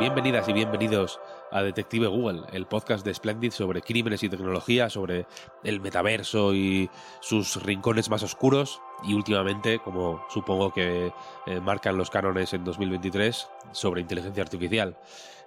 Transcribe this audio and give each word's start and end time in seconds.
Bienvenidas 0.00 0.48
y 0.48 0.54
bienvenidos 0.54 1.20
a 1.50 1.60
Detective 1.60 2.06
Google, 2.06 2.44
el 2.54 2.64
podcast 2.64 3.04
de 3.04 3.12
Splendid 3.12 3.50
sobre 3.50 3.82
crímenes 3.82 4.22
y 4.22 4.30
tecnología, 4.30 4.88
sobre 4.88 5.26
el 5.62 5.78
metaverso 5.82 6.54
y 6.54 6.88
sus 7.20 7.62
rincones 7.62 8.08
más 8.08 8.22
oscuros 8.22 8.80
y 9.04 9.12
últimamente, 9.12 9.78
como 9.78 10.24
supongo 10.30 10.72
que 10.72 11.12
eh, 11.46 11.60
marcan 11.60 11.98
los 11.98 12.08
cánones 12.08 12.54
en 12.54 12.64
2023, 12.64 13.46
sobre 13.72 14.00
inteligencia 14.00 14.42
artificial. 14.42 14.96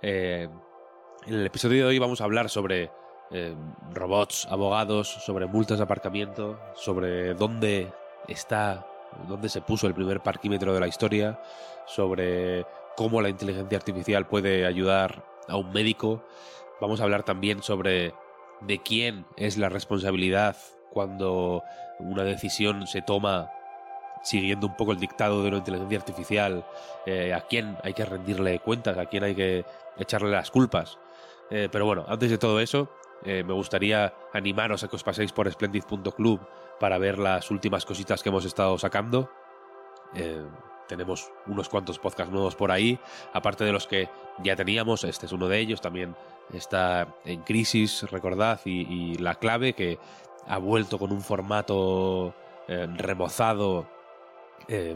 Eh, 0.04 0.48
en 1.26 1.34
el 1.34 1.48
episodio 1.48 1.86
de 1.86 1.90
hoy 1.90 1.98
vamos 1.98 2.22
a 2.22 2.26
hablar 2.26 2.48
sobre 2.48 2.92
eh, 3.32 3.56
robots, 3.92 4.48
abogados, 4.52 5.08
sobre 5.08 5.48
multas 5.48 5.80
de 5.80 5.86
aparcamiento, 5.86 6.60
sobre 6.76 7.34
dónde 7.34 7.92
está, 8.28 8.86
dónde 9.28 9.50
se 9.50 9.62
puso 9.62 9.88
el 9.88 9.96
primer 9.96 10.22
parquímetro 10.22 10.76
de 10.76 10.80
la 10.80 10.88
historia, 10.88 11.42
sobre 11.88 12.68
cómo 12.96 13.22
la 13.22 13.30
inteligencia 13.30 13.78
artificial 13.78 14.28
puede 14.28 14.66
ayudar 14.66 15.26
a 15.48 15.58
un 15.58 15.72
médico. 15.72 16.24
Vamos 16.82 17.00
a 17.00 17.04
hablar 17.04 17.24
también 17.24 17.64
sobre 17.64 18.14
de 18.62 18.82
quién 18.82 19.26
es 19.36 19.58
la 19.58 19.70
responsabilidad 19.70 20.56
cuando 20.92 21.64
una 22.00 22.24
decisión 22.24 22.88
se 22.88 23.02
toma 23.02 23.50
siguiendo 24.24 24.68
un 24.68 24.78
poco 24.78 24.94
el 24.94 25.00
dictado 25.00 25.42
de 25.42 25.50
una 25.50 25.58
inteligencia 25.58 25.98
artificial, 25.98 26.66
eh, 27.06 27.34
a 27.34 27.42
quién 27.42 27.78
hay 27.84 27.94
que 27.94 28.06
rendirle 28.06 28.60
cuentas, 28.60 28.98
a 28.98 29.06
quién 29.06 29.24
hay 29.24 29.36
que 29.36 29.66
echarle 29.98 30.32
las 30.32 30.50
culpas. 30.50 30.98
Eh, 31.50 31.68
pero 31.72 31.86
bueno, 31.86 32.06
antes 32.08 32.30
de 32.30 32.38
todo 32.38 32.60
eso, 32.62 32.90
eh, 33.26 33.44
me 33.44 33.54
gustaría 33.54 34.14
animaros 34.34 34.84
a 34.84 34.88
que 34.88 34.96
os 34.96 35.04
paséis 35.04 35.34
por 35.34 35.52
splendid.club 35.52 36.40
para 36.80 36.98
ver 36.98 37.20
las 37.20 37.52
últimas 37.52 37.86
cositas 37.86 38.24
que 38.24 38.30
hemos 38.30 38.46
estado 38.46 38.78
sacando. 38.78 39.30
Tenemos 40.88 41.32
unos 41.48 41.70
cuantos 41.70 42.00
podcasts 42.00 42.32
nuevos 42.32 42.56
por 42.56 42.72
ahí, 42.72 43.00
aparte 43.34 43.64
de 43.64 43.72
los 43.72 43.88
que 43.88 44.10
ya 44.44 44.56
teníamos, 44.56 45.04
este 45.04 45.26
es 45.26 45.32
uno 45.32 45.48
de 45.48 45.60
ellos, 45.60 45.82
también 45.82 46.16
está 46.54 47.08
en 47.26 47.42
crisis, 47.42 48.10
recordad, 48.12 48.60
y, 48.66 49.16
la 49.16 49.36
clave 49.36 49.74
que 49.74 50.00
ha 50.48 50.58
vuelto 50.58 51.00
con 51.00 51.12
un 51.12 51.22
formato 51.22 52.34
remozado 52.68 53.88
eh, 54.68 54.96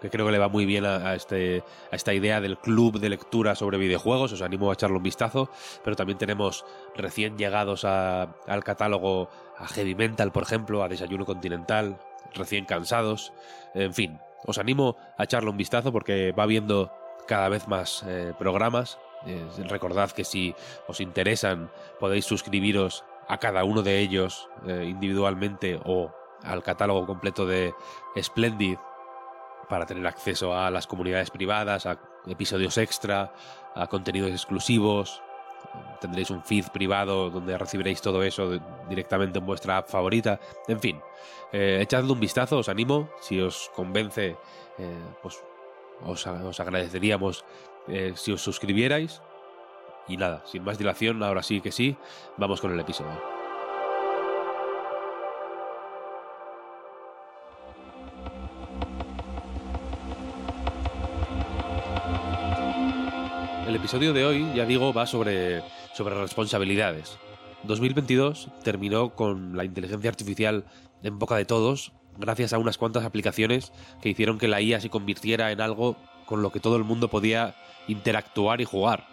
que, 0.00 0.10
creo 0.10 0.26
que 0.26 0.32
le 0.32 0.38
va 0.38 0.48
muy 0.48 0.66
bien 0.66 0.84
a, 0.84 1.14
este, 1.14 1.64
a 1.90 1.96
esta 1.96 2.12
idea 2.12 2.40
del 2.40 2.58
club 2.58 2.98
de 2.98 3.08
lectura 3.08 3.54
sobre 3.54 3.78
videojuegos. 3.78 4.32
Os 4.32 4.42
animo 4.42 4.70
a 4.70 4.74
echarle 4.74 4.98
un 4.98 5.02
vistazo. 5.02 5.48
Pero 5.82 5.96
también 5.96 6.18
tenemos 6.18 6.64
recién 6.94 7.38
llegados 7.38 7.84
al 7.84 8.64
catálogo 8.64 9.30
a 9.56 9.66
Heavy 9.68 9.94
Mental, 9.94 10.30
por 10.32 10.42
ejemplo, 10.42 10.82
a 10.82 10.88
Desayuno 10.88 11.24
Continental, 11.24 11.98
recién 12.34 12.66
cansados. 12.66 13.32
En 13.74 13.94
fin, 13.94 14.18
os 14.46 14.58
animo 14.58 14.96
a 15.18 15.24
echarle 15.24 15.50
un 15.50 15.56
vistazo 15.56 15.92
porque 15.92 16.32
va 16.32 16.46
viendo 16.46 16.92
cada 17.26 17.48
vez 17.48 17.68
más 17.68 18.04
eh, 18.06 18.32
programas. 18.38 18.98
Eh, 19.26 19.44
recordad 19.68 20.10
que 20.10 20.24
si 20.24 20.54
os 20.88 21.00
interesan 21.00 21.70
podéis 22.00 22.24
suscribiros 22.24 23.04
a 23.28 23.38
cada 23.38 23.62
uno 23.64 23.82
de 23.82 24.00
ellos 24.00 24.48
individualmente 24.66 25.80
o 25.84 26.12
al 26.42 26.62
catálogo 26.64 27.06
completo 27.06 27.46
de 27.46 27.72
Splendid 28.20 28.76
para 29.68 29.86
tener 29.86 30.06
acceso 30.06 30.54
a 30.54 30.70
las 30.70 30.86
comunidades 30.86 31.30
privadas, 31.30 31.86
a 31.86 31.98
episodios 32.26 32.76
extra, 32.78 33.32
a 33.74 33.86
contenidos 33.86 34.30
exclusivos. 34.30 35.22
Tendréis 36.00 36.30
un 36.30 36.42
feed 36.42 36.66
privado 36.72 37.30
donde 37.30 37.56
recibiréis 37.56 38.02
todo 38.02 38.22
eso 38.22 38.58
directamente 38.88 39.38
en 39.38 39.46
vuestra 39.46 39.76
app 39.76 39.88
favorita. 39.88 40.40
En 40.66 40.80
fin, 40.80 41.00
eh, 41.52 41.78
echadle 41.80 42.12
un 42.12 42.20
vistazo, 42.20 42.58
os 42.58 42.68
animo. 42.68 43.08
Si 43.20 43.40
os 43.40 43.70
convence, 43.74 44.36
eh, 44.78 45.04
pues 45.22 45.42
os, 46.04 46.26
os, 46.26 46.60
agradeceríamos 46.60 47.44
eh, 47.88 48.12
si 48.16 48.32
os 48.32 48.42
suscribierais. 48.42 49.22
Y 50.08 50.16
nada, 50.16 50.42
sin 50.46 50.64
más 50.64 50.78
dilación, 50.78 51.22
ahora 51.22 51.42
sí 51.42 51.60
que 51.60 51.70
sí, 51.70 51.96
vamos 52.36 52.60
con 52.60 52.72
el 52.72 52.80
episodio. 52.80 53.41
Episodio 63.82 64.12
de 64.12 64.24
hoy, 64.24 64.46
ya 64.54 64.64
digo, 64.64 64.92
va 64.92 65.08
sobre, 65.08 65.60
sobre 65.92 66.14
responsabilidades. 66.14 67.18
2022 67.64 68.48
terminó 68.62 69.10
con 69.16 69.56
la 69.56 69.64
inteligencia 69.64 70.08
artificial 70.08 70.66
en 71.02 71.18
boca 71.18 71.34
de 71.34 71.44
todos, 71.44 71.90
gracias 72.16 72.52
a 72.52 72.58
unas 72.58 72.78
cuantas 72.78 73.04
aplicaciones 73.04 73.72
que 74.00 74.10
hicieron 74.10 74.38
que 74.38 74.46
la 74.46 74.60
IA 74.60 74.80
se 74.80 74.88
convirtiera 74.88 75.50
en 75.50 75.60
algo 75.60 75.96
con 76.26 76.42
lo 76.42 76.52
que 76.52 76.60
todo 76.60 76.76
el 76.76 76.84
mundo 76.84 77.08
podía 77.08 77.56
interactuar 77.88 78.60
y 78.60 78.66
jugar. 78.66 79.08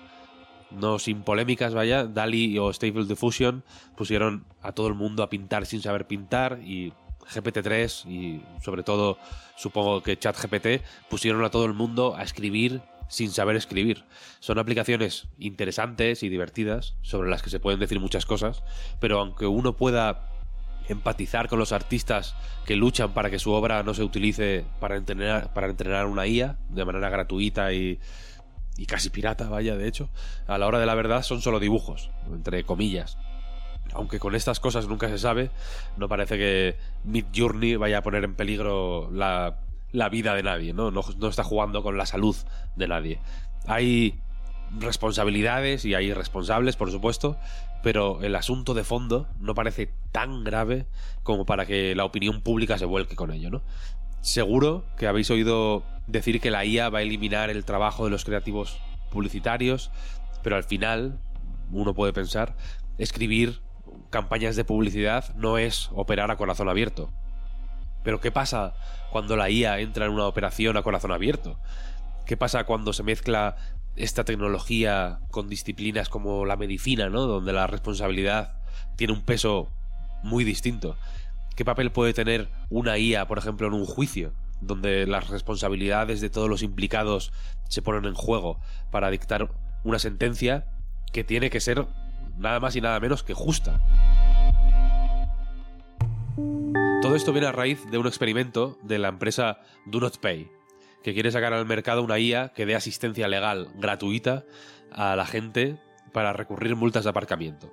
No 0.69 0.99
sin 0.99 1.23
polémicas, 1.23 1.73
vaya, 1.73 2.05
DALI 2.05 2.59
o 2.59 2.71
Stable 2.71 3.05
Diffusion 3.05 3.63
pusieron 3.97 4.45
a 4.61 4.71
todo 4.73 4.85
el 4.85 4.93
mundo 4.93 5.23
a 5.23 5.31
pintar 5.31 5.65
sin 5.65 5.81
saber 5.81 6.05
pintar 6.05 6.59
y 6.63 6.93
GPT-3 7.33 8.07
y 8.07 8.43
sobre 8.61 8.83
todo 8.83 9.17
supongo 9.55 10.03
que 10.03 10.19
ChatGPT 10.19 10.83
pusieron 11.09 11.43
a 11.43 11.49
todo 11.49 11.65
el 11.65 11.73
mundo 11.73 12.15
a 12.15 12.21
escribir 12.21 12.83
sin 13.09 13.31
saber 13.31 13.57
escribir. 13.57 14.05
Son 14.39 14.57
aplicaciones 14.57 15.27
interesantes 15.37 16.23
y 16.23 16.29
divertidas 16.29 16.95
sobre 17.01 17.29
las 17.29 17.41
que 17.41 17.49
se 17.49 17.59
pueden 17.59 17.81
decir 17.81 17.99
muchas 17.99 18.25
cosas, 18.25 18.63
pero 19.01 19.19
aunque 19.19 19.47
uno 19.47 19.75
pueda 19.75 20.29
empatizar 20.87 21.49
con 21.49 21.59
los 21.59 21.71
artistas 21.71 22.35
que 22.65 22.75
luchan 22.75 23.13
para 23.13 23.29
que 23.29 23.39
su 23.39 23.51
obra 23.51 23.83
no 23.83 23.93
se 23.93 24.03
utilice 24.03 24.65
para 24.79 24.95
entrenar, 24.95 25.53
para 25.53 25.67
entrenar 25.67 26.05
una 26.05 26.25
IA 26.25 26.57
de 26.69 26.85
manera 26.85 27.09
gratuita 27.09 27.73
y, 27.73 27.99
y 28.77 28.85
casi 28.85 29.09
pirata, 29.09 29.49
vaya, 29.49 29.75
de 29.75 29.87
hecho, 29.87 30.09
a 30.47 30.57
la 30.57 30.67
hora 30.67 30.79
de 30.79 30.85
la 30.85 30.95
verdad 30.95 31.23
son 31.23 31.41
solo 31.41 31.59
dibujos, 31.59 32.11
entre 32.31 32.63
comillas. 32.63 33.17
Aunque 33.93 34.19
con 34.19 34.35
estas 34.35 34.59
cosas 34.59 34.87
nunca 34.87 35.09
se 35.09 35.17
sabe, 35.17 35.49
no 35.97 36.07
parece 36.07 36.37
que 36.37 36.77
Mid 37.03 37.25
Journey 37.35 37.75
vaya 37.75 37.99
a 37.99 38.03
poner 38.03 38.23
en 38.23 38.35
peligro 38.35 39.09
la 39.11 39.61
la 39.91 40.09
vida 40.09 40.35
de 40.35 40.43
nadie, 40.43 40.73
¿no? 40.73 40.91
¿no? 40.91 41.01
está 41.27 41.43
jugando 41.43 41.83
con 41.83 41.97
la 41.97 42.05
salud 42.05 42.35
de 42.75 42.87
nadie. 42.87 43.19
Hay 43.67 44.19
responsabilidades 44.77 45.85
y 45.85 45.95
hay 45.95 46.13
responsables, 46.13 46.75
por 46.75 46.91
supuesto, 46.91 47.37
pero 47.81 48.21
el 48.21 48.35
asunto 48.35 48.73
de 48.73 48.83
fondo 48.83 49.27
no 49.39 49.55
parece 49.55 49.91
tan 50.11 50.43
grave 50.43 50.85
como 51.23 51.45
para 51.45 51.65
que 51.65 51.95
la 51.95 52.05
opinión 52.05 52.41
pública 52.41 52.77
se 52.77 52.85
vuelque 52.85 53.15
con 53.15 53.31
ello, 53.31 53.49
¿no? 53.49 53.61
Seguro 54.21 54.85
que 54.97 55.07
habéis 55.07 55.31
oído 55.31 55.83
decir 56.07 56.41
que 56.41 56.51
la 56.51 56.65
IA 56.65 56.89
va 56.89 56.99
a 56.99 57.01
eliminar 57.01 57.49
el 57.49 57.63
trabajo 57.65 58.03
de 58.03 58.11
los 58.11 58.25
creativos 58.25 58.77
publicitarios, 59.11 59.91
pero 60.43 60.55
al 60.55 60.63
final 60.63 61.19
uno 61.71 61.93
puede 61.93 62.13
pensar, 62.13 62.55
escribir 62.97 63.61
campañas 64.09 64.55
de 64.55 64.65
publicidad 64.65 65.33
no 65.35 65.57
es 65.57 65.89
operar 65.93 66.31
a 66.31 66.37
corazón 66.37 66.69
abierto. 66.69 67.11
Pero 68.09 68.19
¿qué 68.19 68.31
pasa 68.31 68.73
cuando 69.11 69.35
la 69.35 69.51
IA 69.51 69.81
entra 69.81 70.07
en 70.07 70.11
una 70.11 70.25
operación 70.25 70.75
a 70.77 70.81
corazón 70.81 71.11
abierto? 71.11 71.59
¿Qué 72.25 72.37
pasa 72.37 72.63
cuando 72.63 72.91
se 72.91 73.03
mezcla 73.03 73.55
esta 73.97 74.23
tecnología 74.23 75.19
con 75.29 75.47
disciplinas 75.47 76.09
como 76.09 76.43
la 76.43 76.57
medicina, 76.57 77.11
¿no? 77.11 77.27
Donde 77.27 77.53
la 77.53 77.67
responsabilidad 77.67 78.63
tiene 78.95 79.13
un 79.13 79.21
peso 79.21 79.71
muy 80.23 80.43
distinto. 80.43 80.97
¿Qué 81.55 81.63
papel 81.63 81.91
puede 81.91 82.13
tener 82.13 82.49
una 82.71 82.97
IA, 82.97 83.27
por 83.27 83.37
ejemplo, 83.37 83.67
en 83.67 83.73
un 83.73 83.85
juicio, 83.85 84.33
donde 84.59 85.05
las 85.05 85.29
responsabilidades 85.29 86.19
de 86.19 86.31
todos 86.31 86.49
los 86.49 86.63
implicados 86.63 87.31
se 87.67 87.83
ponen 87.83 88.05
en 88.05 88.15
juego 88.15 88.59
para 88.89 89.11
dictar 89.11 89.51
una 89.83 89.99
sentencia 89.99 90.65
que 91.13 91.23
tiene 91.23 91.51
que 91.51 91.59
ser 91.59 91.85
nada 92.39 92.59
más 92.59 92.75
y 92.75 92.81
nada 92.81 92.99
menos 92.99 93.21
que 93.21 93.35
justa? 93.35 93.79
Todo 97.01 97.15
esto 97.15 97.31
viene 97.31 97.47
a 97.47 97.53
raíz 97.53 97.89
de 97.89 97.97
un 97.97 98.07
experimento 98.07 98.77
de 98.83 98.99
la 98.99 99.07
empresa 99.07 99.61
Do 99.85 100.01
Not 100.01 100.17
Pay. 100.17 100.51
que 101.01 101.13
quiere 101.13 101.31
sacar 101.31 101.53
al 101.53 101.65
mercado 101.65 102.03
una 102.03 102.19
IA 102.19 102.49
que 102.49 102.65
dé 102.65 102.75
asistencia 102.75 103.29
legal 103.29 103.69
gratuita 103.75 104.43
a 104.91 105.15
la 105.15 105.25
gente 105.25 105.79
para 106.11 106.33
recurrir 106.33 106.75
multas 106.75 107.05
de 107.05 107.11
aparcamiento. 107.11 107.71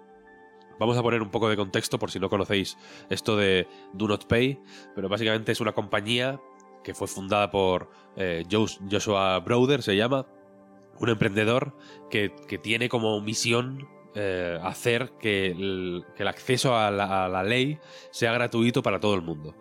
Vamos 0.78 0.96
a 0.96 1.02
poner 1.02 1.22
un 1.22 1.30
poco 1.32 1.48
de 1.48 1.56
contexto 1.56 1.98
por 1.98 2.12
si 2.12 2.20
no 2.20 2.28
conocéis 2.28 2.78
esto 3.10 3.36
de 3.36 3.66
Do 3.92 4.06
Not 4.06 4.26
Pay, 4.26 4.60
pero 4.94 5.08
básicamente 5.08 5.50
es 5.50 5.60
una 5.60 5.72
compañía 5.72 6.40
que 6.84 6.94
fue 6.94 7.08
fundada 7.08 7.50
por 7.50 7.90
eh, 8.14 8.44
Joshua 8.48 9.40
Browder, 9.40 9.82
se 9.82 9.96
llama, 9.96 10.26
un 11.00 11.08
emprendedor 11.08 11.76
que, 12.10 12.30
tiene 12.62 12.88
como 12.88 13.20
misión 13.20 13.88
eh, 14.18 14.58
hacer 14.62 15.12
que 15.20 15.46
el, 15.48 16.04
acceso 16.26 16.74
a 16.74 16.90
la, 16.90 17.44
ley 17.44 17.78
sea 18.10 18.32
gratuito 18.32 18.82
para 18.82 18.98
todo 18.98 19.14
el 19.14 19.22
mundo. 19.22 19.54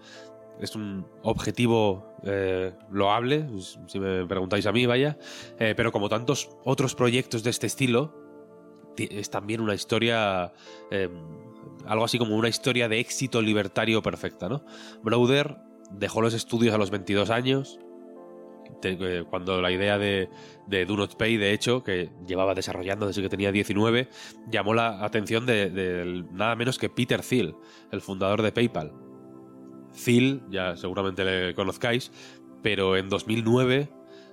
Es 0.62 0.76
un 0.76 1.06
objetivo 1.24 2.16
eh, 2.24 2.74
loable, 2.90 3.48
si 3.88 4.00
me 4.00 4.26
preguntáis 4.26 4.66
a 4.66 4.72
mí, 4.72 4.86
vaya, 4.86 5.18
pero 5.58 5.92
como 5.92 6.08
tantos 6.08 6.50
otros 6.64 6.96
proyectos 6.96 7.44
de 7.44 7.50
este 7.50 7.68
estilo, 7.68 8.16
es 8.98 9.30
también 9.30 9.60
una 9.60 9.74
historia, 9.74 10.54
algo 11.86 12.06
así 12.06 12.18
como 12.18 12.38
una 12.38 12.48
historia 12.48 12.88
de 12.88 13.00
éxito 13.00 13.42
libertario 13.42 14.02
perfecta, 14.02 14.48
¿no? 14.48 14.64
Browder 15.04 15.58
dejó 15.92 16.22
los 16.22 16.34
estudios 16.34 16.74
a 16.74 16.78
los 16.78 16.90
22 16.90 17.30
años, 17.30 17.80
eh, 18.84 19.24
cuando 19.30 19.62
la 19.62 19.72
idea 19.72 19.98
de, 19.98 20.30
de, 20.68 20.86
Do 20.86 20.96
Not 20.98 21.16
Pay, 21.16 21.38
de 21.38 21.54
hecho, 21.54 21.84
que 21.84 22.10
llevaba 22.28 22.54
desarrollando 22.54 23.08
desde 23.08 23.22
que 23.22 23.30
tenía 23.30 23.52
19, 23.52 24.10
llamó 24.50 24.74
la 24.74 25.04
atención 25.04 25.46
de, 25.46 26.24
nada 26.32 26.56
menos 26.56 26.78
que 26.78 26.90
Peter 26.90 27.22
Thiel, 27.22 27.56
el 27.92 28.02
fundador 28.02 28.42
de 28.42 28.52
PayPal. 28.52 28.94
Thiel, 30.04 30.42
ya 30.50 30.76
seguramente 30.76 31.24
le 31.24 31.56
conozcáis, 31.56 32.12
pero 32.62 32.98
en 32.98 33.10
2009 33.10 33.90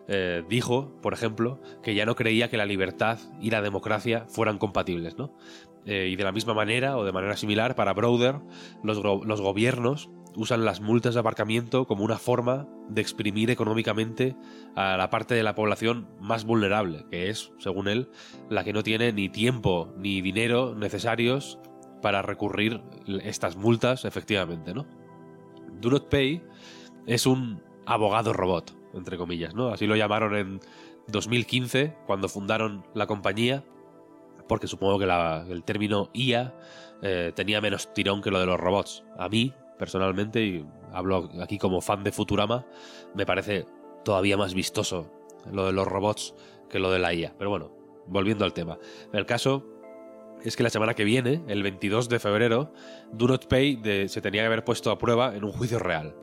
eh, 0.08 0.42
dijo, 0.48 0.98
por 1.00 1.12
ejemplo, 1.12 1.60
que 1.82 1.94
ya 1.94 2.04
no 2.06 2.16
creía 2.16 2.50
que 2.50 2.56
la 2.56 2.66
libertad 2.66 3.18
y 3.40 3.50
la 3.50 3.62
democracia 3.62 4.26
fueran 4.28 4.58
compatibles, 4.58 5.16
¿no? 5.16 5.36
Eh, 5.84 6.08
y 6.12 6.16
de 6.16 6.24
la 6.24 6.32
misma 6.32 6.54
manera, 6.54 6.96
o 6.96 7.04
de 7.04 7.12
manera 7.12 7.36
similar, 7.36 7.74
para 7.74 7.92
Browder, 7.92 8.36
los, 8.84 9.02
los 9.02 9.40
gobiernos 9.40 10.10
usan 10.36 10.64
las 10.64 10.80
multas 10.80 11.14
de 11.14 11.20
aparcamiento 11.20 11.86
como 11.86 12.04
una 12.04 12.18
forma 12.18 12.66
de 12.88 13.00
exprimir 13.00 13.50
económicamente 13.50 14.36
a 14.74 14.96
la 14.96 15.10
parte 15.10 15.34
de 15.34 15.42
la 15.42 15.54
población 15.54 16.08
más 16.20 16.44
vulnerable, 16.44 17.06
que 17.10 17.28
es, 17.28 17.52
según 17.58 17.88
él, 17.88 18.10
la 18.48 18.64
que 18.64 18.72
no 18.72 18.82
tiene 18.82 19.12
ni 19.12 19.28
tiempo 19.28 19.92
ni 19.96 20.20
dinero 20.20 20.74
necesarios 20.74 21.58
para 22.00 22.22
recurrir 22.22 22.82
estas 23.22 23.56
multas 23.56 24.04
efectivamente, 24.04 24.74
¿no? 24.74 24.86
Do 25.80 25.90
Not 25.90 26.08
Pay 26.08 26.42
es 27.06 27.26
un 27.26 27.62
abogado 27.86 28.32
robot 28.32 28.82
entre 28.94 29.16
comillas, 29.16 29.54
¿no? 29.54 29.68
Así 29.68 29.86
lo 29.86 29.96
llamaron 29.96 30.36
en 30.36 30.60
2015, 31.08 31.96
cuando 32.06 32.28
fundaron 32.28 32.86
la 32.94 33.06
compañía, 33.06 33.64
porque 34.48 34.66
supongo 34.66 34.98
que 34.98 35.52
el 35.52 35.64
término 35.64 36.10
IA 36.12 36.54
eh, 37.02 37.32
tenía 37.34 37.60
menos 37.60 37.92
tirón 37.94 38.22
que 38.22 38.30
lo 38.30 38.38
de 38.38 38.46
los 38.46 38.60
robots. 38.60 39.04
A 39.18 39.28
mí, 39.28 39.54
personalmente, 39.82 40.40
y 40.44 40.64
hablo 40.92 41.28
aquí 41.42 41.58
como 41.58 41.80
fan 41.80 42.04
de 42.04 42.12
Futurama, 42.12 42.64
me 43.16 43.26
parece 43.26 43.66
todavía 44.04 44.36
más 44.36 44.54
vistoso 44.54 45.10
lo 45.50 45.66
de 45.66 45.72
los 45.72 45.88
robots 45.88 46.36
que 46.70 46.78
lo 46.78 46.92
de 46.92 47.00
la 47.00 47.12
IA. 47.12 47.34
Pero 47.36 47.50
bueno, 47.50 47.72
volviendo 48.06 48.44
al 48.44 48.52
tema. 48.52 48.78
El 49.12 49.26
caso 49.26 49.66
es 50.44 50.54
que 50.54 50.62
la 50.62 50.70
semana 50.70 50.94
que 50.94 51.02
viene, 51.02 51.42
el 51.48 51.64
22 51.64 52.08
de 52.08 52.20
febrero, 52.20 52.72
Do 53.12 53.26
Not 53.26 53.48
Pay 53.48 54.08
se 54.08 54.20
tenía 54.20 54.42
que 54.42 54.46
haber 54.46 54.62
puesto 54.62 54.92
a 54.92 54.98
prueba 54.98 55.34
en 55.34 55.42
un 55.42 55.50
juicio 55.50 55.80
real. 55.80 56.14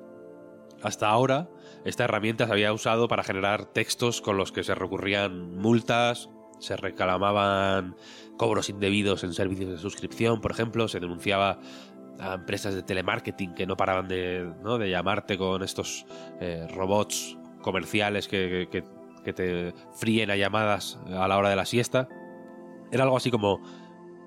Hasta 0.82 1.10
ahora, 1.10 1.50
esta 1.84 2.06
herramienta 2.06 2.46
se 2.46 2.54
había 2.54 2.72
usado 2.72 3.10
para 3.10 3.24
generar 3.24 3.66
textos 3.66 4.22
con 4.22 4.38
los 4.38 4.54
que 4.54 4.64
se 4.64 4.74
recurrían 4.74 5.58
multas, 5.58 6.30
se 6.60 6.78
reclamaban 6.78 7.98
cobros 8.38 8.70
indebidos 8.70 9.26
en 9.26 9.34
servicios 9.34 9.70
de 9.70 9.78
suscripción, 9.78 10.40
por 10.40 10.52
ejemplo, 10.52 10.88
se 10.88 11.02
denunciaba 11.02 11.60
a 12.19 12.33
empresas 12.36 12.75
de 12.75 12.83
telemarketing 12.83 13.54
que 13.54 13.66
no 13.66 13.77
paraban 13.77 14.07
de, 14.07 14.51
de 14.80 14.89
llamarte 14.89 15.38
con 15.38 15.63
estos 15.63 16.06
eh, 16.39 16.68
robots 16.74 17.38
comerciales 17.62 18.27
que, 18.27 18.83
te 19.36 19.75
fríen 19.94 20.31
a 20.31 20.36
llamadas 20.36 21.00
a 21.06 21.27
la 21.27 21.38
hora 21.38 21.51
de 21.51 21.56
la 21.56 21.66
siesta. 21.66 22.10
Era 22.92 23.04
algo 23.04 23.16
así 23.16 23.30
como 23.30 23.62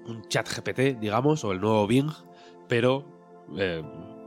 un 0.06 0.22
chat 0.28 0.48
GPT, 0.48 1.00
digamos, 1.00 1.44
o 1.44 1.50
el 1.50 1.60
nuevo 1.60 1.88
Bing, 1.88 2.12
pero 2.68 3.04
eh, 3.58 3.82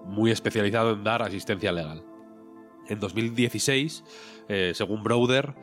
muy 0.06 0.32
especializado 0.32 0.92
en 0.92 1.06
dar 1.06 1.22
asistencia 1.22 1.72
legal. 1.72 2.04
En 2.90 3.00
2016, 3.00 4.04
eh, 4.50 4.74
según 4.76 5.02
Browder, 5.02 5.56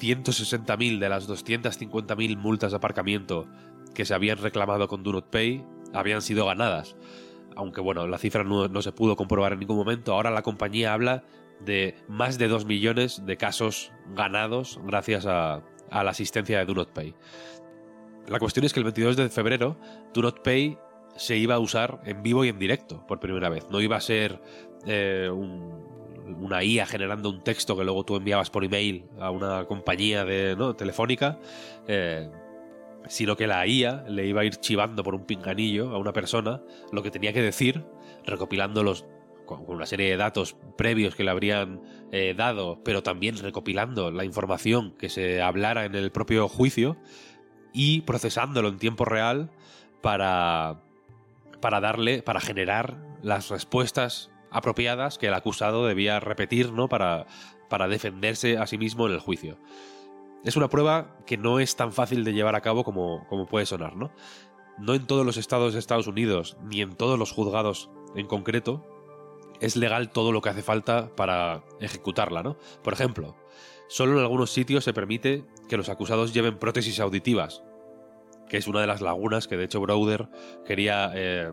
160.000 0.00 0.98
de 0.98 1.08
las 1.08 1.26
250.000 1.28 2.36
multas 2.36 2.72
de 2.72 2.76
aparcamiento 2.76 3.46
que 3.94 4.04
se 4.04 4.12
habían 4.12 4.36
reclamado 4.36 4.86
con 4.86 5.02
Do 5.02 5.12
Not 5.12 5.30
Pay 5.30 5.64
habían 5.92 6.22
sido 6.22 6.46
ganadas. 6.46 6.96
Aunque 7.56 7.80
bueno, 7.80 8.06
la 8.06 8.18
cifra 8.18 8.44
no, 8.44 8.82
se 8.82 8.92
pudo 8.92 9.16
comprobar 9.16 9.52
en 9.52 9.60
ningún 9.60 9.76
momento. 9.76 10.12
Ahora 10.12 10.30
la 10.30 10.42
compañía 10.42 10.92
habla 10.92 11.24
de 11.60 11.94
más 12.08 12.38
de 12.38 12.48
2 12.48 12.64
millones 12.66 13.24
de 13.24 13.36
casos 13.36 13.92
ganados 14.14 14.80
gracias 14.84 15.26
a, 15.26 15.62
la 15.90 16.10
asistencia 16.10 16.58
de 16.58 16.64
Do 16.64 16.74
Not 16.74 16.92
Pay. 16.92 17.14
La 18.28 18.38
cuestión 18.38 18.64
es 18.64 18.72
que 18.72 18.80
el 18.80 18.84
22 18.84 19.16
de 19.16 19.28
febrero 19.28 19.76
Do 20.14 20.22
Not 20.22 20.42
Pay 20.42 20.78
se 21.16 21.36
iba 21.36 21.54
a 21.54 21.58
usar 21.58 22.00
en 22.04 22.22
vivo 22.22 22.44
y 22.44 22.48
en 22.48 22.58
directo 22.58 23.06
por 23.06 23.20
primera 23.20 23.48
vez. 23.48 23.66
No 23.70 23.80
iba 23.80 23.96
a 23.96 24.00
ser 24.00 24.40
eh, 24.86 25.28
un, 25.30 25.92
una 26.40 26.62
IA 26.62 26.86
generando 26.86 27.28
un 27.30 27.42
texto 27.42 27.76
que 27.76 27.84
luego 27.84 28.04
tú 28.04 28.16
enviabas 28.16 28.50
por 28.50 28.64
email 28.64 29.04
a 29.20 29.30
una 29.30 29.64
compañía 29.66 30.24
de, 30.24 30.56
¿no? 30.56 30.74
telefónica, 30.74 31.38
eh, 31.86 32.30
sino 33.08 33.36
que 33.36 33.46
la 33.46 33.66
IA 33.66 34.04
le 34.08 34.26
iba 34.26 34.42
a 34.42 34.44
ir 34.44 34.56
chivando 34.56 35.02
por 35.02 35.14
un 35.14 35.24
pinganillo 35.24 35.90
a 35.90 35.98
una 35.98 36.12
persona 36.12 36.62
lo 36.92 37.02
que 37.02 37.10
tenía 37.10 37.32
que 37.32 37.42
decir, 37.42 37.84
recopilando 38.24 38.82
los 38.82 39.06
con 39.46 39.64
una 39.68 39.86
serie 39.86 40.08
de 40.08 40.16
datos 40.16 40.56
previos 40.76 41.14
que 41.14 41.24
le 41.24 41.30
habrían 41.30 41.80
eh, 42.12 42.34
dado, 42.36 42.80
pero 42.84 43.02
también 43.02 43.36
recopilando 43.38 44.10
la 44.10 44.24
información 44.24 44.94
que 44.96 45.08
se 45.08 45.42
hablara 45.42 45.84
en 45.84 45.94
el 45.94 46.12
propio 46.12 46.48
juicio 46.48 46.96
y 47.72 48.02
procesándolo 48.02 48.68
en 48.68 48.78
tiempo 48.78 49.04
real 49.04 49.50
para, 50.00 50.80
para 51.60 51.80
darle, 51.80 52.22
para 52.22 52.40
generar 52.40 52.98
las 53.22 53.50
respuestas 53.50 54.30
apropiadas 54.50 55.18
que 55.18 55.28
el 55.28 55.34
acusado 55.34 55.86
debía 55.86 56.20
repetir 56.20 56.72
¿no? 56.72 56.88
para, 56.88 57.26
para 57.68 57.88
defenderse 57.88 58.58
a 58.58 58.66
sí 58.66 58.78
mismo 58.78 59.06
en 59.06 59.14
el 59.14 59.20
juicio. 59.20 59.58
Es 60.44 60.56
una 60.56 60.68
prueba 60.68 61.16
que 61.26 61.36
no 61.36 61.60
es 61.60 61.76
tan 61.76 61.92
fácil 61.92 62.24
de 62.24 62.32
llevar 62.32 62.56
a 62.56 62.60
cabo 62.60 62.82
como, 62.82 63.26
como 63.28 63.46
puede 63.46 63.66
sonar, 63.66 63.96
¿no? 63.96 64.10
No 64.78 64.94
en 64.94 65.06
todos 65.06 65.24
los 65.24 65.36
estados 65.36 65.72
de 65.72 65.78
Estados 65.78 66.08
Unidos, 66.08 66.56
ni 66.64 66.80
en 66.80 66.96
todos 66.96 67.18
los 67.18 67.30
juzgados 67.30 67.90
en 68.16 68.26
concreto, 68.26 68.84
es 69.60 69.76
legal 69.76 70.10
todo 70.10 70.32
lo 70.32 70.42
que 70.42 70.48
hace 70.48 70.62
falta 70.62 71.14
para 71.14 71.62
ejecutarla, 71.80 72.42
¿no? 72.42 72.56
Por 72.82 72.92
ejemplo, 72.92 73.36
solo 73.88 74.14
en 74.14 74.22
algunos 74.24 74.50
sitios 74.50 74.82
se 74.82 74.92
permite 74.92 75.44
que 75.68 75.76
los 75.76 75.88
acusados 75.88 76.34
lleven 76.34 76.58
prótesis 76.58 76.98
auditivas, 76.98 77.62
que 78.48 78.56
es 78.56 78.66
una 78.66 78.80
de 78.80 78.88
las 78.88 79.00
lagunas 79.00 79.46
que 79.46 79.56
de 79.56 79.64
hecho 79.64 79.80
Browder 79.80 80.28
quería 80.66 81.12
eh, 81.14 81.52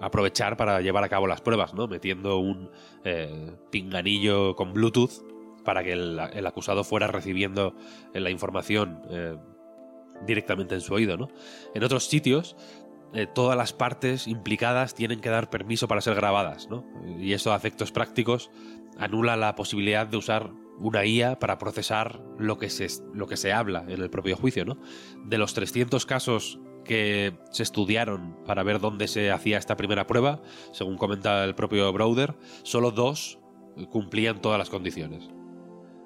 aprovechar 0.00 0.56
para 0.56 0.80
llevar 0.80 1.04
a 1.04 1.10
cabo 1.10 1.26
las 1.26 1.42
pruebas, 1.42 1.74
¿no? 1.74 1.86
Metiendo 1.86 2.38
un 2.38 2.70
eh, 3.04 3.54
pinganillo 3.70 4.56
con 4.56 4.72
Bluetooth 4.72 5.33
para 5.64 5.82
que 5.82 5.92
el, 5.92 6.46
acusado 6.46 6.84
fuera 6.84 7.06
recibiendo 7.06 7.74
eh, 8.12 8.20
la 8.20 8.30
información 8.30 9.02
eh, 9.10 9.36
directamente 10.26 10.74
en 10.74 10.80
su 10.80 10.94
oído, 10.94 11.16
¿no? 11.16 11.28
En 11.74 11.82
otros 11.84 12.06
sitios, 12.06 12.56
todas 13.32 13.56
las 13.56 13.72
partes 13.72 14.26
implicadas 14.26 14.96
tienen 14.96 15.20
que 15.20 15.28
dar 15.28 15.48
permiso 15.48 15.86
para 15.86 16.00
ser 16.00 16.16
grabadas, 16.16 16.68
¿no? 16.68 16.84
Y 17.20 17.32
eso 17.32 17.52
a 17.52 17.56
efectos 17.56 17.92
prácticos 17.92 18.50
anula 18.98 19.36
la 19.36 19.54
posibilidad 19.54 20.04
de 20.04 20.16
usar 20.16 20.50
una 20.78 21.04
IA 21.04 21.38
para 21.38 21.58
procesar 21.58 22.20
lo 22.38 22.58
que 22.58 22.70
se, 22.70 22.88
lo 23.12 23.26
que 23.26 23.36
se 23.36 23.52
habla 23.52 23.84
en 23.88 24.00
el 24.00 24.10
propio 24.10 24.36
juicio, 24.36 24.64
¿no? 24.64 24.78
De 25.24 25.38
los 25.38 25.54
300 25.54 26.06
casos 26.06 26.58
que 26.84 27.38
se 27.50 27.62
estudiaron 27.62 28.36
para 28.46 28.62
ver 28.62 28.80
dónde 28.80 29.08
se 29.08 29.30
hacía 29.30 29.58
esta 29.58 29.76
primera 29.76 30.06
prueba, 30.06 30.42
según 30.72 30.96
comenta 30.96 31.44
el 31.44 31.54
propio 31.54 31.92
Browder, 31.92 32.36
solo 32.62 32.90
dos 32.90 33.38
cumplían 33.90 34.40
todas 34.40 34.58
las 34.58 34.70
condiciones. 34.70 35.30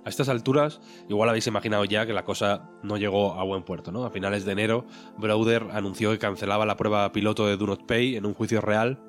A 0.09 0.11
estas 0.11 0.31
alturas, 0.31 0.81
igual 1.11 1.29
habéis 1.29 1.47
imaginado 1.49 1.85
ya 1.85 2.07
que 2.07 2.15
la 2.15 2.25
cosa 2.25 2.71
no 2.83 2.97
llegó 2.97 3.35
a 3.35 3.45
buen 3.45 3.63
puerto, 3.63 3.93
¿no? 3.93 4.07
A 4.07 4.11
finales 4.11 4.47
de 4.47 4.53
enero, 4.53 4.87
Browder 5.19 5.67
anunció 5.71 6.13
que 6.13 6.19
cancelaba 6.19 6.65
la 6.65 6.79
prueba 6.79 7.13
piloto 7.13 7.47
de 7.47 7.59
Do 7.59 7.67
Not 7.67 7.85
Pay 7.85 8.17
en 8.17 8.25
un 8.25 8.33
juicio 8.33 8.63
real 8.63 9.03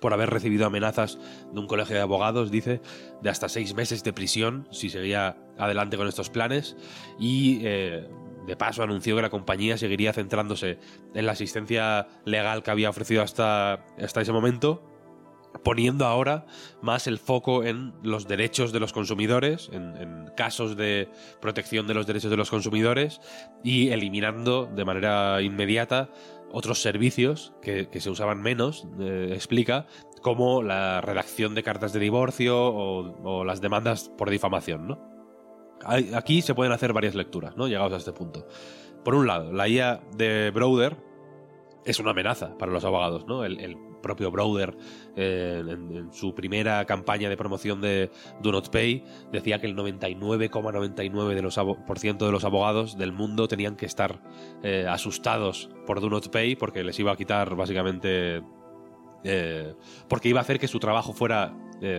por 0.00 0.14
haber 0.14 0.30
recibido 0.30 0.64
amenazas 0.64 1.18
de 1.52 1.60
un 1.60 1.66
colegio 1.66 1.94
de 1.94 2.00
abogados, 2.00 2.50
dice, 2.50 2.80
de 3.20 3.28
hasta 3.28 3.50
seis 3.50 3.74
meses 3.74 4.02
de 4.02 4.14
prisión 4.14 4.66
si 4.70 4.88
seguía 4.88 5.36
adelante 5.58 5.98
con 5.98 6.08
estos 6.08 6.30
planes 6.30 6.74
y 7.18 7.60
eh, 7.62 8.08
de 8.46 8.56
paso 8.56 8.82
anunció 8.82 9.16
que 9.16 9.22
la 9.22 9.28
compañía 9.28 9.76
seguiría 9.76 10.14
centrándose 10.14 10.78
en 11.12 11.26
la 11.26 11.32
asistencia 11.32 12.06
legal 12.24 12.62
que 12.62 12.70
había 12.70 12.88
ofrecido 12.88 13.20
hasta, 13.20 13.84
hasta 14.02 14.22
ese 14.22 14.32
momento 14.32 14.93
poniendo 15.62 16.06
ahora 16.06 16.46
más 16.82 17.06
el 17.06 17.18
foco 17.18 17.64
en 17.64 17.94
los 18.02 18.26
derechos 18.26 18.72
de 18.72 18.80
los 18.80 18.92
consumidores, 18.92 19.70
en, 19.72 20.30
casos 20.36 20.76
de 20.76 21.08
protección 21.40 21.86
de 21.86 21.94
los 21.94 22.06
derechos 22.06 22.30
de 22.30 22.36
los 22.36 22.50
consumidores 22.50 23.20
y 23.62 23.90
eliminando 23.90 24.66
de 24.66 24.84
manera 24.84 25.40
inmediata 25.42 26.10
otros 26.50 26.80
servicios 26.80 27.52
que, 27.62 27.88
se 28.00 28.10
usaban 28.10 28.40
menos, 28.40 28.86
eh, 29.00 29.30
explica, 29.32 29.86
como 30.22 30.62
la 30.62 31.00
redacción 31.00 31.54
de 31.54 31.62
cartas 31.62 31.92
de 31.92 32.00
divorcio 32.00 32.56
o, 32.56 33.44
las 33.44 33.60
demandas 33.60 34.10
por 34.16 34.30
difamación, 34.30 34.88
¿no? 34.88 35.14
Aquí 36.14 36.40
se 36.40 36.54
pueden 36.54 36.72
hacer 36.72 36.92
varias 36.92 37.14
lecturas, 37.14 37.56
¿no? 37.56 37.68
Llegados 37.68 37.92
a 37.92 37.96
este 37.96 38.12
punto. 38.12 38.46
Por 39.04 39.14
un 39.14 39.26
lado, 39.26 39.52
la 39.52 39.68
IA 39.68 40.00
de 40.16 40.50
Browder 40.50 40.96
es 41.84 41.98
una 41.98 42.12
amenaza 42.12 42.56
para 42.56 42.72
los 42.72 42.84
abogados, 42.84 43.26
¿no? 43.26 43.44
El, 43.44 43.76
propio 44.04 44.30
Browder, 44.30 44.76
eh, 45.16 45.64
en, 45.66 46.12
su 46.12 46.34
primera 46.34 46.84
campaña 46.84 47.28
de 47.28 47.36
promoción 47.36 47.80
de 47.80 48.10
Do 48.40 48.52
Not 48.52 48.68
Pay, 48.68 49.02
decía 49.32 49.58
que 49.60 49.66
el 49.66 49.74
99,99% 49.74 51.34
de 51.34 51.42
los 51.42 51.54
de 52.18 52.32
los 52.32 52.44
abogados 52.44 52.96
del 52.98 53.12
mundo 53.12 53.48
tenían 53.48 53.76
que 53.76 53.86
estar 53.86 54.20
eh, 54.62 54.86
asustados 54.88 55.70
por 55.86 56.00
Do 56.00 56.10
Not 56.10 56.28
Pay 56.28 56.54
porque 56.56 56.84
les 56.84 56.98
iba 57.00 57.12
a 57.12 57.16
quitar 57.16 57.56
básicamente 57.56 58.42
eh, 59.24 59.74
porque 60.08 60.28
iba 60.28 60.40
a 60.40 60.42
hacer 60.42 60.60
que 60.60 60.68
su 60.68 60.78
trabajo 60.78 61.12
fuera 61.12 61.56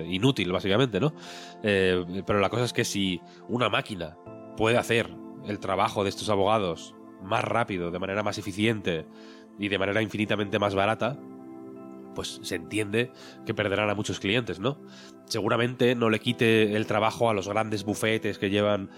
inútil, 0.08 0.52
básicamente, 0.52 1.00
¿no? 1.00 1.14
pero 1.62 2.40
la 2.40 2.50
cosa 2.50 2.64
es 2.64 2.74
que 2.74 2.84
si 2.84 3.22
una 3.48 3.70
máquina 3.70 4.18
puede 4.58 4.78
hacer 4.78 5.14
el 5.46 5.60
trabajo 5.60 6.04
de 6.04 6.10
estos 6.10 6.30
abogados 6.30 6.96
más 7.22 7.44
rápido, 7.44 7.92
de 7.92 8.00
manera 8.00 8.24
más 8.24 8.40
eficiente, 8.40 9.06
y 9.58 9.70
de 9.70 9.78
manera 9.78 10.02
infinitamente 10.02 10.60
más 10.60 10.76
barata, 10.76 11.18
pues 12.16 12.40
se 12.42 12.56
entiende 12.56 13.12
que 13.46 13.54
perderán 13.54 13.90
a 13.90 13.96
muchos 13.96 14.20
clientes, 14.20 14.60
¿no? 14.60 14.82
Seguramente 15.26 15.94
no 15.94 16.10
le 16.10 16.20
quite 16.20 16.76
el 16.76 16.88
trabajo 16.88 17.30
a 17.30 17.34
los 17.34 17.48
grandes 17.48 17.84
bufetes 17.84 18.40
que 18.40 18.50
llevan 18.50 18.90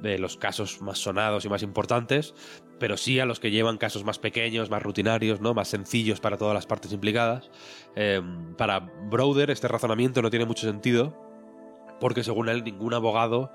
de 0.00 0.18
los 0.18 0.36
casos 0.36 0.82
más 0.82 0.98
sonados 0.98 1.44
y 1.44 1.48
más 1.48 1.62
importantes, 1.62 2.34
pero 2.78 2.96
sí 2.96 3.18
a 3.18 3.26
los 3.26 3.40
que 3.40 3.50
llevan 3.50 3.78
casos 3.78 4.04
más 4.04 4.18
pequeños, 4.18 4.70
más 4.70 4.82
rutinarios, 4.82 5.40
¿no? 5.40 5.54
más 5.54 5.68
sencillos 5.68 6.20
para 6.20 6.36
todas 6.36 6.54
las 6.54 6.66
partes 6.66 6.92
implicadas. 6.92 7.50
Eh, 7.94 8.20
para 8.58 8.80
Browder 8.80 9.50
este 9.50 9.68
razonamiento 9.68 10.22
no 10.22 10.30
tiene 10.30 10.44
mucho 10.44 10.66
sentido, 10.66 11.16
porque 11.98 12.22
según 12.22 12.48
él 12.48 12.62
ningún 12.62 12.94
abogado 12.94 13.50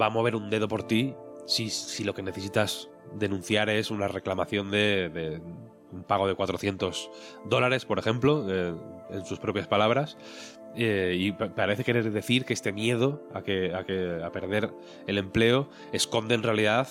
va 0.00 0.06
a 0.06 0.10
mover 0.10 0.36
un 0.36 0.50
dedo 0.50 0.68
por 0.68 0.82
ti 0.82 1.14
si, 1.46 1.70
si 1.70 2.04
lo 2.04 2.14
que 2.14 2.22
necesitas 2.22 2.90
denunciar 3.14 3.70
es 3.70 3.90
una 3.90 4.08
reclamación 4.08 4.70
de 4.70 5.40
un 5.92 6.04
pago 6.04 6.26
de 6.26 6.34
400 6.34 7.10
dólares, 7.44 7.84
por 7.84 7.98
ejemplo, 7.98 8.46
eh, 8.48 8.74
en 9.10 9.24
sus 9.24 9.38
propias 9.38 9.66
palabras. 9.66 10.16
Eh, 10.76 11.16
y 11.18 11.32
parece 11.32 11.82
querer 11.82 12.10
decir 12.12 12.44
que 12.44 12.52
este 12.52 12.72
miedo 12.72 13.22
a, 13.34 13.42
que, 13.42 13.74
a, 13.74 13.84
que, 13.84 14.22
a 14.22 14.30
perder 14.30 14.70
el 15.06 15.18
empleo 15.18 15.70
esconde 15.92 16.34
en 16.34 16.42
realidad 16.42 16.88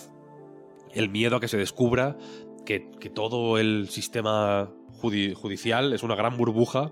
el 0.94 1.10
miedo 1.10 1.36
a 1.36 1.40
que 1.40 1.48
se 1.48 1.58
descubra 1.58 2.18
que, 2.66 2.80
todo 3.14 3.58
el 3.58 3.88
sistema 3.90 4.70
judicial 5.00 5.94
es 5.94 6.04
una 6.04 6.16
gran 6.16 6.36
burbuja 6.36 6.92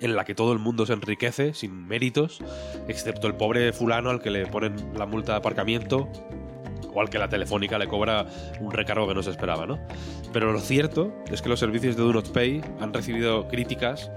en 0.00 0.16
la 0.16 0.24
que 0.24 0.34
todo 0.34 0.52
el 0.52 0.58
mundo 0.58 0.86
se 0.86 0.94
enriquece 0.94 1.54
sin 1.54 1.86
méritos, 1.86 2.40
excepto 2.88 3.26
el 3.26 3.34
pobre 3.34 3.72
fulano 3.72 4.10
al 4.10 4.22
que 4.22 4.30
le 4.30 4.46
ponen 4.46 4.74
la 4.96 5.06
multa 5.06 5.32
de 5.32 5.38
aparcamiento 5.38 6.08
igual 6.96 7.10
que 7.10 7.18
la 7.18 7.28
telefónica 7.28 7.78
le 7.78 7.88
cobra 7.88 8.24
un 8.58 8.72
recargo 8.72 9.06
que 9.06 9.12
no 9.12 9.22
se 9.22 9.28
esperaba, 9.28 9.66
¿no? 9.66 9.78
Pero 10.32 10.50
lo 10.50 10.60
cierto 10.60 11.12
es 11.30 11.42
que 11.42 11.50
los 11.50 11.60
servicios 11.60 11.94
de 11.94 12.02
Do 12.02 12.10
Not 12.10 12.32
Pay 12.32 12.62
han 12.80 12.94
recibido 12.94 13.46
críticas 13.48 14.10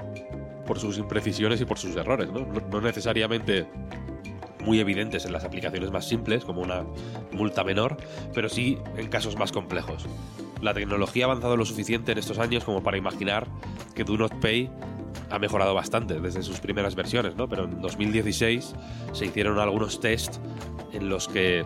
por 0.66 0.80
sus 0.80 0.98
imprecisiones 0.98 1.60
y 1.60 1.66
por 1.66 1.78
sus 1.78 1.94
errores, 1.98 2.32
¿no? 2.32 2.48
No 2.72 2.80
necesariamente 2.80 3.68
muy 4.64 4.80
evidentes 4.80 5.26
en 5.26 5.34
las 5.34 5.44
aplicaciones 5.44 5.92
más 5.92 6.08
simples, 6.08 6.46
como 6.46 6.62
una 6.62 6.86
multa 7.34 7.66
menor, 7.66 7.98
pero 8.34 8.48
sí 8.48 8.78
en 8.96 9.10
casos 9.10 9.36
más 9.36 9.52
complejos. 9.52 10.06
La 10.62 10.74
tecnología 10.74 11.26
ha 11.26 11.28
avanzado 11.28 11.58
lo 11.58 11.66
suficiente 11.66 12.14
en 12.14 12.18
estos 12.18 12.40
años 12.40 12.64
como 12.64 12.82
para 12.82 12.96
imaginar 12.96 13.46
que 13.94 14.06
Do 14.06 14.16
Not 14.16 14.36
Pay 14.40 14.70
ha 15.30 15.38
mejorado 15.38 15.74
bastante 15.74 16.22
desde 16.22 16.44
sus 16.44 16.62
primeras 16.62 16.96
versiones, 16.96 17.36
¿no? 17.36 17.50
Pero 17.50 17.66
en 17.66 17.82
2016 17.82 18.74
se 19.12 19.26
hicieron 19.26 19.60
algunos 19.60 20.00
tests 20.00 20.40
en 20.94 21.10
los 21.10 21.28
que 21.28 21.66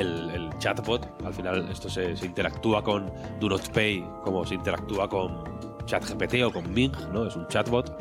el, 0.00 0.50
chatbot, 0.58 1.06
al 1.24 1.34
final 1.34 1.68
esto 1.70 1.88
se, 1.88 2.12
interactúa 2.24 2.82
con 2.82 3.12
Do 3.40 3.48
Not 3.48 3.70
Pay 3.72 4.04
como 4.24 4.44
se 4.44 4.54
interactúa 4.54 5.08
con 5.08 5.44
ChatGPT 5.86 6.42
o 6.44 6.52
con 6.52 6.74
Bing, 6.74 6.92
¿no? 7.12 7.26
Es 7.26 7.36
un 7.36 7.46
chatbot. 7.48 7.96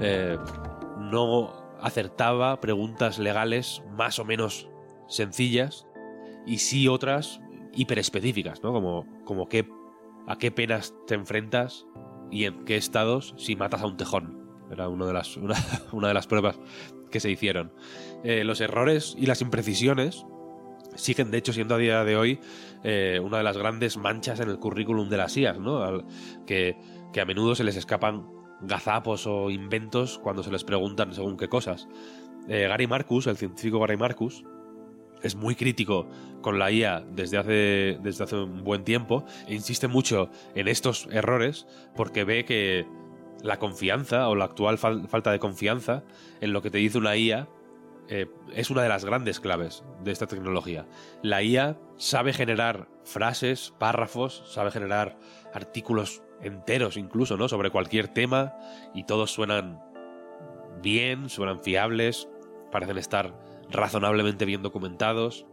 Eh, 0.00 0.38
no 0.98 1.52
acertaba 1.80 2.60
preguntas 2.60 3.18
legales 3.18 3.82
más 3.96 4.18
o 4.18 4.24
menos 4.24 4.68
sencillas 5.08 5.86
y 6.46 6.58
sí 6.58 6.88
otras 6.88 7.40
hiperespecíficas, 7.74 8.62
¿no? 8.62 8.72
Como, 8.72 9.06
como 9.24 9.48
qué, 9.48 9.68
a 10.26 10.38
qué 10.38 10.50
penas 10.50 10.94
te 11.06 11.14
enfrentas 11.14 11.86
y 12.30 12.44
en 12.44 12.64
qué 12.64 12.76
estados 12.76 13.34
si 13.36 13.56
matas 13.56 13.82
a 13.82 13.86
un 13.86 13.96
tejón. 13.96 14.44
Era 14.70 14.88
una 14.88 15.06
de 15.06 15.12
las, 15.12 15.36
una, 15.92 16.08
de 16.08 16.14
las 16.14 16.26
pruebas 16.26 16.58
que 17.10 17.20
se 17.20 17.30
hicieron. 17.30 17.72
Eh, 18.22 18.44
los 18.44 18.60
errores 18.60 19.14
y 19.18 19.26
las 19.26 19.40
imprecisiones 19.40 20.24
siguen 20.94 21.30
de 21.30 21.38
hecho 21.38 21.52
siendo 21.52 21.74
a 21.74 21.78
día 21.78 22.04
de 22.04 22.16
hoy 22.16 22.38
eh, 22.82 23.20
una 23.22 23.38
de 23.38 23.44
las 23.44 23.56
grandes 23.56 23.96
manchas 23.96 24.40
en 24.40 24.48
el 24.48 24.58
currículum 24.58 25.08
de 25.08 25.16
las 25.16 25.36
IAS, 25.36 25.58
¿no? 25.58 26.04
que, 26.46 26.76
a 27.20 27.24
menudo 27.24 27.54
se 27.54 27.64
les 27.64 27.76
escapan 27.76 28.26
gazapos 28.60 29.26
o 29.26 29.50
inventos 29.50 30.18
cuando 30.18 30.42
se 30.42 30.50
les 30.50 30.64
preguntan 30.64 31.12
según 31.14 31.36
qué 31.36 31.48
cosas. 31.48 31.88
Eh, 32.48 32.66
Gary 32.68 32.86
Marcus, 32.86 33.26
el 33.26 33.36
científico 33.36 33.80
Gary 33.80 33.96
Marcus, 33.96 34.44
es 35.22 35.34
muy 35.34 35.54
crítico 35.54 36.06
con 36.42 36.58
la 36.58 36.70
IA 36.70 37.00
desde 37.00 37.38
hace, 37.38 37.98
desde 38.02 38.24
hace 38.24 38.36
un 38.36 38.62
buen 38.62 38.84
tiempo 38.84 39.24
e 39.46 39.54
insiste 39.54 39.88
mucho 39.88 40.28
en 40.54 40.68
estos 40.68 41.08
errores 41.10 41.66
porque 41.96 42.24
ve 42.24 42.44
que 42.44 42.86
la 43.42 43.58
confianza 43.58 44.28
o 44.28 44.34
la 44.34 44.44
actual 44.44 44.78
falta 44.78 45.32
de 45.32 45.38
confianza 45.38 46.04
en 46.40 46.52
lo 46.52 46.62
que 46.62 46.70
te 46.70 46.78
dice 46.78 46.98
una 46.98 47.16
IA 47.16 47.48
eh, 48.08 48.26
es 48.52 48.70
una 48.70 48.82
de 48.82 48.88
las 48.88 49.04
grandes 49.04 49.40
claves 49.40 49.84
de 50.02 50.12
esta 50.12 50.26
tecnología. 50.26 50.86
La 51.22 51.42
IA 51.42 51.78
sabe 51.96 52.32
generar 52.32 52.88
frases, 53.04 53.74
párrafos, 53.78 54.44
sabe 54.46 54.70
generar 54.70 55.18
artículos 55.52 56.22
enteros 56.42 56.96
incluso, 56.96 57.36
¿no? 57.36 57.48
Sobre 57.48 57.70
cualquier 57.70 58.08
tema 58.08 58.54
y 58.94 59.04
todos 59.04 59.30
suenan 59.32 59.80
bien, 60.82 61.28
suenan 61.28 61.62
fiables, 61.62 62.28
parecen 62.70 62.98
estar 62.98 63.34
razonablemente 63.70 64.44
bien 64.44 64.62
documentados. 64.62 65.46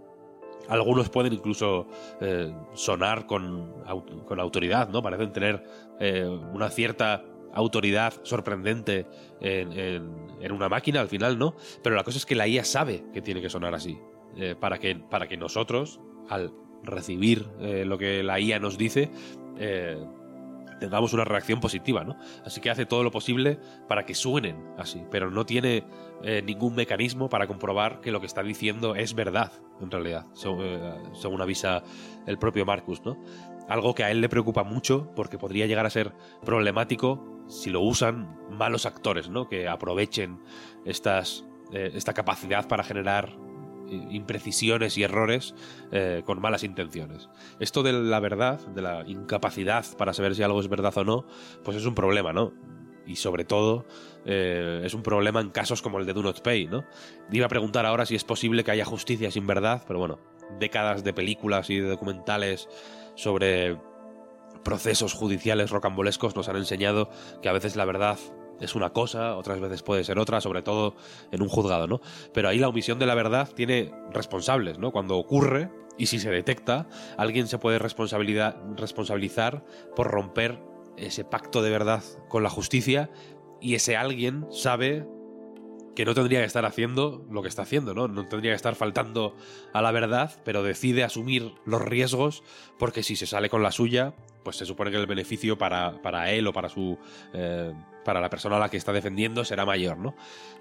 Algunos 0.67 1.09
pueden 1.09 1.33
incluso 1.33 1.87
eh, 2.19 2.53
sonar 2.73 3.25
con, 3.25 3.73
con, 4.25 4.39
autoridad, 4.39 4.89
¿no? 4.89 5.01
Parecen 5.01 5.31
tener 5.31 5.63
eh, 5.99 6.25
una 6.25 6.69
cierta 6.69 7.23
autoridad 7.53 8.13
sorprendente 8.23 9.07
en, 9.41 10.51
una 10.51 10.69
máquina 10.69 11.01
al 11.01 11.07
final, 11.07 11.37
¿no? 11.37 11.55
Pero 11.83 11.95
la 11.95 12.03
cosa 12.03 12.17
es 12.17 12.25
que 12.25 12.35
la 12.35 12.47
IA 12.47 12.63
sabe 12.63 13.05
que 13.13 13.21
tiene 13.21 13.41
que 13.41 13.49
sonar 13.49 13.73
así. 13.73 13.99
Eh, 14.37 14.55
para, 14.57 14.79
que, 14.79 14.95
para 14.95 15.27
que 15.27 15.35
nosotros, 15.35 15.99
al 16.29 16.53
recibir 16.83 17.47
eh, 17.59 17.83
lo 17.85 17.97
que 17.97 18.23
la 18.23 18.39
IA 18.39 18.59
nos 18.59 18.77
dice, 18.77 19.11
eh, 19.57 19.97
tengamos 20.79 21.11
una 21.13 21.25
reacción 21.25 21.59
positiva, 21.59 22.05
¿no? 22.05 22.17
Así 22.45 22.61
que 22.61 22.69
hace 22.69 22.85
todo 22.85 23.03
lo 23.03 23.11
posible 23.11 23.59
para 23.89 24.05
que 24.05 24.15
suenen 24.15 24.55
así, 24.77 25.03
pero 25.11 25.29
no 25.29 25.45
tiene 25.45 25.85
ningún 26.43 26.75
mecanismo 26.75 27.29
para 27.29 27.47
comprobar 27.47 27.99
que 27.99 28.11
lo 28.11 28.19
que 28.19 28.27
está 28.27 28.43
diciendo 28.43 28.95
es 28.95 29.15
verdad, 29.15 29.51
en 29.79 29.91
realidad, 29.91 30.27
según 30.33 31.41
avisa 31.41 31.83
el 32.25 32.37
propio 32.37 32.65
Marcus, 32.65 33.03
¿no? 33.03 33.17
Algo 33.71 33.95
que 33.95 34.03
a 34.03 34.11
él 34.11 34.19
le 34.19 34.27
preocupa 34.27 34.65
mucho 34.65 35.13
porque 35.15 35.37
podría 35.37 35.65
llegar 35.65 35.85
a 35.85 35.89
ser 35.89 36.11
problemático 36.43 37.45
si 37.47 37.69
lo 37.69 37.79
usan 37.79 38.37
malos 38.49 38.85
actores, 38.85 39.29
¿no? 39.29 39.47
Que 39.47 39.69
aprovechen 39.69 40.41
estas, 40.83 41.45
eh, 41.71 41.89
esta 41.93 42.13
capacidad 42.13 42.67
para 42.67 42.83
generar 42.83 43.29
eh, 43.87 44.07
imprecisiones 44.09 44.97
y 44.97 45.03
errores 45.03 45.55
eh, 45.93 46.21
con 46.25 46.41
malas 46.41 46.65
intenciones. 46.65 47.29
Esto 47.61 47.81
de 47.81 47.93
la 47.93 48.19
verdad, 48.19 48.59
de 48.59 48.81
la 48.81 49.05
incapacidad 49.07 49.85
para 49.97 50.11
saber 50.11 50.35
si 50.35 50.43
algo 50.43 50.59
es 50.59 50.67
verdad 50.67 50.97
o 50.97 51.05
no, 51.05 51.25
pues 51.63 51.77
es 51.77 51.85
un 51.85 51.95
problema, 51.95 52.33
¿no? 52.33 52.51
Y 53.07 53.15
sobre 53.15 53.45
todo 53.45 53.85
es 54.25 54.93
un 54.93 55.01
problema 55.01 55.39
en 55.39 55.49
casos 55.49 55.81
como 55.81 55.97
el 55.97 56.05
de 56.05 56.13
Do 56.13 56.21
Not 56.21 56.41
Pay, 56.41 56.67
¿no? 56.67 56.83
Iba 57.31 57.45
a 57.45 57.49
preguntar 57.49 57.85
ahora 57.85 58.05
si 58.05 58.15
es 58.15 58.25
posible 58.25 58.65
que 58.65 58.71
haya 58.71 58.85
justicia 58.85 59.31
sin 59.31 59.47
verdad, 59.47 59.83
pero 59.87 59.97
bueno, 59.97 60.19
décadas 60.59 61.03
de 61.03 61.13
películas 61.13 61.69
y 61.69 61.79
de 61.79 61.89
documentales 61.89 62.69
sobre 63.15 63.77
procesos 64.63 65.13
judiciales 65.13 65.71
rocambolescos 65.71 66.35
nos 66.35 66.49
han 66.49 66.57
enseñado 66.57 67.09
que 67.41 67.49
a 67.49 67.53
veces 67.53 67.75
la 67.75 67.85
verdad 67.85 68.17
es 68.59 68.75
una 68.75 68.91
cosa, 68.91 69.35
otras 69.35 69.59
veces 69.59 69.81
puede 69.81 70.03
ser 70.03 70.19
otra, 70.19 70.39
sobre 70.39 70.61
todo 70.61 70.95
en 71.31 71.41
un 71.41 71.49
juzgado, 71.49 71.87
¿no? 71.87 71.99
Pero 72.31 72.47
ahí 72.47 72.59
la 72.59 72.67
omisión 72.67 72.99
de 72.99 73.07
la 73.07 73.15
verdad 73.15 73.49
tiene 73.55 73.91
responsables, 74.11 74.77
¿no? 74.77 74.91
Cuando 74.91 75.17
ocurre 75.17 75.71
y 75.97 76.05
si 76.05 76.19
se 76.19 76.29
detecta, 76.29 76.87
alguien 77.17 77.47
se 77.47 77.57
puede 77.57 77.79
responsabilizar 77.79 79.65
por 79.95 80.07
romper 80.07 80.59
ese 80.97 81.23
pacto 81.23 81.61
de 81.61 81.71
verdad 81.71 82.03
con 82.29 82.43
la 82.43 82.49
justicia 82.49 83.09
y 83.59 83.75
ese 83.75 83.97
alguien 83.97 84.45
sabe 84.51 85.07
que 85.95 86.05
no 86.05 86.13
tendría 86.13 86.39
que 86.39 86.45
estar 86.45 86.65
haciendo 86.65 87.25
lo 87.29 87.41
que 87.41 87.49
está 87.49 87.63
haciendo, 87.63 87.93
¿no? 87.93 88.07
No 88.07 88.27
tendría 88.27 88.51
que 88.51 88.55
estar 88.55 88.75
faltando 88.75 89.35
a 89.73 89.81
la 89.81 89.91
verdad, 89.91 90.41
pero 90.45 90.63
decide 90.63 91.03
asumir 91.03 91.53
los 91.65 91.81
riesgos 91.81 92.43
porque 92.79 93.03
si 93.03 93.15
se 93.15 93.27
sale 93.27 93.49
con 93.49 93.63
la 93.63 93.71
suya, 93.71 94.13
pues 94.43 94.55
se 94.57 94.65
supone 94.65 94.91
que 94.91 94.97
el 94.97 95.07
beneficio 95.07 95.57
para, 95.57 96.01
para 96.01 96.31
él 96.31 96.47
o 96.47 96.53
para 96.53 96.69
su 96.69 96.97
eh, 97.33 97.73
para 98.03 98.19
la 98.19 98.29
persona 98.29 98.57
a 98.57 98.59
la 98.59 98.69
que 98.69 98.77
está 98.77 98.93
defendiendo 98.93 99.45
será 99.45 99.65
mayor, 99.65 99.97
¿no? 99.97 100.15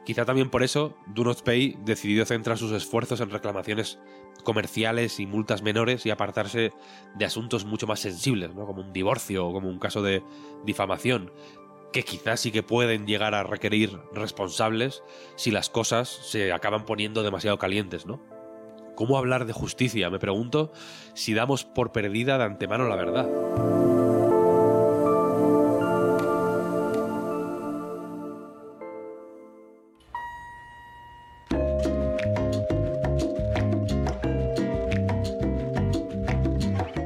Quizá 0.05 0.25
también 0.25 0.51
por 0.51 0.63
eso 0.63 0.97
Do 1.07 1.25
Not 1.25 1.43
Pay 1.43 1.79
decidió 1.85 2.27
centrar 2.27 2.59
sus 2.59 2.73
esfuerzos 2.73 3.21
en 3.21 3.31
reclamaciones 3.31 3.99
comerciales 4.45 5.21
y 5.21 5.27
multas 5.27 5.63
menores 5.63 6.05
y 6.07 6.11
apartarse 6.11 6.73
de 7.15 7.25
asuntos 7.25 7.65
mucho 7.65 7.87
más 7.87 8.01
sensibles, 8.01 8.55
¿no? 8.55 8.67
Como 8.67 8.83
un 8.83 8.93
divorcio 8.93 9.47
o 9.47 9.53
como 9.53 9.69
un 9.69 9.79
caso 9.79 10.03
de 10.03 10.23
difamación 10.65 11.31
que 11.93 12.05
quizás 12.05 12.41
sí 12.41 12.53
que 12.53 12.63
pueden 12.63 13.07
llegar 13.07 13.35
a 13.35 13.43
requerir 13.43 13.99
responsables 14.13 15.03
si 15.37 15.51
las 15.51 15.71
cosas 15.71 16.09
se 16.09 16.53
acaban 16.53 16.85
poniendo 16.85 17.23
demasiado 17.23 17.59
calientes, 17.59 18.07
¿no? 18.07 18.21
¿Cómo 18.95 19.17
hablar 19.17 19.47
de 19.47 19.53
justicia? 19.53 20.11
Me 20.11 20.19
pregunto 20.19 20.73
si 21.15 21.35
damos 21.35 21.65
por 21.65 21.91
perdida 21.91 22.39
de 22.39 22.45
antemano 22.45 22.87
la 22.87 22.97
verdad. 22.97 23.29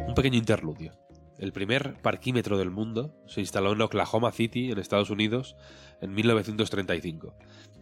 Un 0.09 0.15
pequeño 0.15 0.39
interludio. 0.39 1.04
El 1.39 1.53
primer 1.53 1.95
parquímetro 2.01 2.59
del 2.59 2.71
mundo 2.71 3.15
se 3.27 3.41
instaló 3.41 3.73
en 3.73 3.83
Oklahoma 3.83 4.31
City, 4.33 4.71
en 4.71 4.79
Estados 4.79 5.11
Unidos, 5.11 5.57
en 6.01 6.15
1935. 6.15 7.35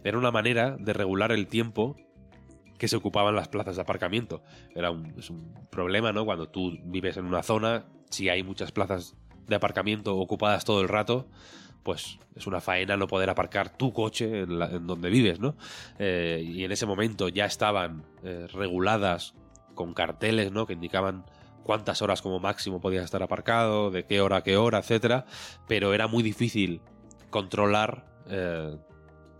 Era 0.03 0.17
una 0.17 0.31
manera 0.31 0.75
de 0.79 0.93
regular 0.93 1.31
el 1.31 1.47
tiempo 1.47 1.95
que 2.77 2.87
se 2.87 2.95
ocupaban 2.95 3.35
las 3.35 3.47
plazas 3.47 3.75
de 3.75 3.81
aparcamiento. 3.83 4.43
Era 4.75 4.91
un, 4.91 5.13
es 5.17 5.29
un 5.29 5.53
problema, 5.69 6.11
¿no? 6.11 6.25
Cuando 6.25 6.49
tú 6.49 6.77
vives 6.83 7.17
en 7.17 7.25
una 7.25 7.43
zona, 7.43 7.85
si 8.09 8.29
hay 8.29 8.43
muchas 8.43 8.71
plazas 8.71 9.15
de 9.47 9.55
aparcamiento 9.55 10.17
ocupadas 10.17 10.65
todo 10.65 10.81
el 10.81 10.89
rato, 10.89 11.27
pues 11.83 12.17
es 12.35 12.47
una 12.47 12.61
faena 12.61 12.97
no 12.97 13.07
poder 13.07 13.29
aparcar 13.29 13.77
tu 13.77 13.93
coche 13.93 14.41
en, 14.41 14.87
donde 14.87 15.09
vives, 15.09 15.39
¿no? 15.39 15.55
Eh, 15.99 16.43
y 16.45 16.63
en 16.63 16.71
ese 16.71 16.85
momento 16.85 17.29
ya 17.29 17.45
estaban 17.45 18.03
eh, 18.23 18.47
reguladas 18.51 19.35
con 19.75 19.93
carteles, 19.93 20.51
¿no? 20.51 20.65
Que 20.65 20.73
indicaban 20.73 21.25
cuántas 21.63 22.01
horas 22.01 22.21
como 22.21 22.39
máximo 22.39 22.81
podías 22.81 23.05
estar 23.05 23.23
aparcado, 23.23 23.91
de 23.91 24.05
qué 24.05 24.21
hora 24.21 24.37
a 24.37 24.43
qué 24.43 24.57
hora, 24.57 24.79
etcétera, 24.79 25.25
pero 25.67 25.93
era 25.93 26.07
muy 26.07 26.23
difícil 26.23 26.81
controlar 27.29 28.05
eh, 28.29 28.77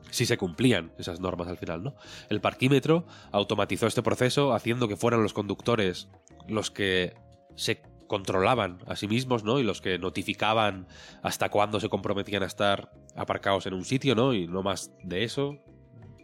si 0.10 0.26
se 0.26 0.38
cumplían 0.38 0.92
esas 0.98 1.20
normas 1.20 1.48
al 1.48 1.58
final, 1.58 1.84
¿no? 1.84 1.96
El 2.30 2.42
parquímetro 2.42 3.06
automatizó 3.32 3.88
este 3.88 4.04
proceso 4.04 4.54
haciendo 4.54 4.88
que 4.88 4.96
fueran 4.96 5.24
los 5.24 5.34
conductores 5.34 6.10
los 6.48 6.72
que 6.72 7.16
se 7.56 7.82
controlaban 8.08 8.80
a 8.86 8.96
sí 8.96 9.08
mismos, 9.08 9.44
¿no? 9.44 9.60
Y 9.60 9.64
los 9.64 9.82
que 9.82 9.98
notificaban 9.98 10.88
hasta 11.22 11.50
cuándo 11.50 11.80
se 11.80 11.90
comprometían 11.90 12.44
a 12.44 12.48
estar 12.48 12.92
aparcados 13.16 13.66
en 13.66 13.74
un 13.74 13.86
sitio, 13.86 14.14
¿no? 14.14 14.34
Y 14.34 14.48
no 14.48 14.62
más 14.62 14.92
de 15.04 15.24
eso, 15.24 15.58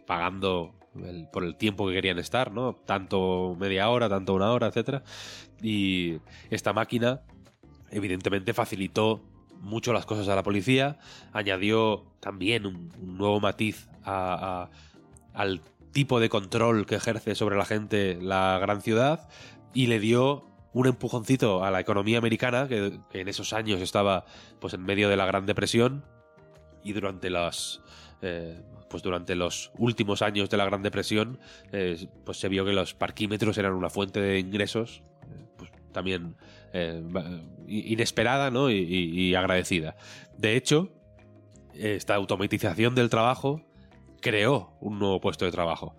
pagando 0.06 0.79
por 1.32 1.44
el 1.44 1.56
tiempo 1.56 1.86
que 1.86 1.94
querían 1.94 2.18
estar, 2.18 2.52
¿no? 2.52 2.74
Tanto 2.74 3.56
media 3.58 3.88
hora, 3.88 4.08
tanto 4.08 4.34
una 4.34 4.52
hora, 4.52 4.68
etcétera. 4.68 5.02
Y 5.62 6.18
esta 6.50 6.72
máquina, 6.72 7.22
evidentemente, 7.90 8.54
facilitó 8.54 9.22
mucho 9.60 9.92
las 9.92 10.06
cosas 10.06 10.28
a 10.28 10.34
la 10.34 10.42
policía, 10.42 10.98
añadió 11.32 12.04
también 12.20 12.66
un, 12.66 12.90
nuevo 12.98 13.40
matiz 13.40 13.88
al 14.04 15.60
tipo 15.92 16.20
de 16.20 16.28
control 16.28 16.86
que 16.86 16.96
ejerce 16.96 17.34
sobre 17.34 17.56
la 17.56 17.64
gente 17.64 18.18
la 18.20 18.58
gran 18.60 18.80
ciudad 18.80 19.28
y 19.74 19.86
le 19.86 20.00
dio 20.00 20.46
un 20.72 20.86
empujoncito 20.86 21.64
a 21.64 21.70
la 21.70 21.80
economía 21.80 22.18
americana 22.18 22.68
que, 22.68 23.00
en 23.12 23.28
esos 23.28 23.52
años 23.52 23.80
estaba 23.80 24.24
pues 24.60 24.74
en 24.74 24.82
medio 24.82 25.08
de 25.08 25.16
la 25.16 25.26
Gran 25.26 25.46
Depresión 25.46 26.04
y 26.82 26.92
durante 26.92 27.28
las 27.28 27.82
eh, 28.22 28.60
pues 28.88 29.02
durante 29.02 29.34
los 29.34 29.70
últimos 29.78 30.20
años 30.20 30.50
de 30.50 30.56
la 30.56 30.64
Gran 30.64 30.82
Depresión, 30.82 31.38
eh, 31.72 32.08
pues 32.24 32.38
se 32.38 32.48
vio 32.48 32.64
que 32.64 32.72
los 32.72 32.94
parquímetros 32.94 33.56
eran 33.58 33.72
una 33.72 33.88
fuente 33.88 34.20
de 34.20 34.38
ingresos, 34.38 35.02
eh, 35.22 35.46
pues 35.56 35.70
también 35.92 36.36
inesperada 37.66 38.50
¿no? 38.50 38.70
y, 38.70 39.34
agradecida. 39.34 39.96
De 40.38 40.56
hecho, 40.56 40.92
esta 41.74 42.14
automatización 42.14 42.94
del 42.94 43.10
trabajo 43.10 43.62
creó 44.20 44.76
un 44.80 45.00
nuevo 45.00 45.20
puesto 45.20 45.44
de 45.44 45.50
trabajo. 45.50 45.96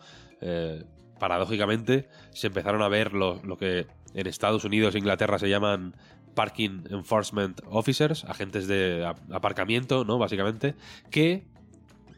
paradójicamente, 1.20 2.08
se 2.32 2.48
empezaron 2.48 2.82
a 2.82 2.88
ver 2.88 3.12
lo, 3.12 3.42
lo 3.44 3.58
que 3.58 3.88
en 4.14 4.28
Estados 4.28 4.64
Unidos 4.64 4.96
e 4.96 5.00
Inglaterra 5.00 5.40
se 5.40 5.50
llaman 5.50 5.96
Parking 6.34 6.86
Enforcement 6.90 7.62
Officers, 7.66 8.24
agentes 8.26 8.68
de 8.68 9.06
aparcamiento, 9.32 10.06
¿no? 10.06 10.18
Básicamente, 10.18 10.76
que 11.10 11.51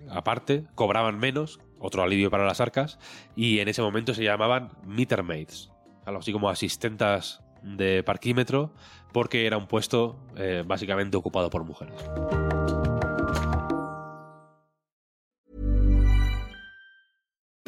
aparte, 0.10 0.66
cobraban 0.76 1.20
menos, 1.20 1.60
otro 1.80 2.04
alivio 2.04 2.32
para 2.32 2.46
las 2.46 2.62
arcas, 2.62 3.00
y 3.36 3.60
en 3.60 3.68
ese 3.68 3.82
momento 3.82 4.14
se 4.14 4.24
llamaban 4.24 4.72
metermaids, 4.86 5.72
algo 6.06 6.20
así 6.20 6.32
como 6.32 6.50
asistentas 6.50 7.42
de 7.62 8.04
parquímetro, 8.04 8.74
porque 9.12 9.46
era 9.46 9.58
un 9.58 9.68
puesto 9.68 10.20
eh, 10.36 10.64
básicamente 10.66 11.18
ocupado 11.18 11.50
por 11.50 11.64
mujeres. 11.64 11.96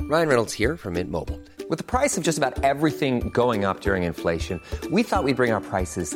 Ryan 0.08 0.28
Reynolds 0.28 0.54
here 0.54 0.78
from 0.78 0.94
Mint 0.94 1.10
Mobile. 1.10 1.42
With 1.68 1.80
the 1.80 1.84
price 1.84 2.16
of 2.16 2.24
just 2.24 2.38
about 2.38 2.64
everything 2.64 3.32
going 3.32 3.66
up 3.66 3.82
during 3.82 4.04
inflation, 4.04 4.62
we 4.92 5.02
thought 5.02 5.24
we'd 5.24 5.36
bring 5.36 5.52
our 5.52 5.62
prices 5.62 6.16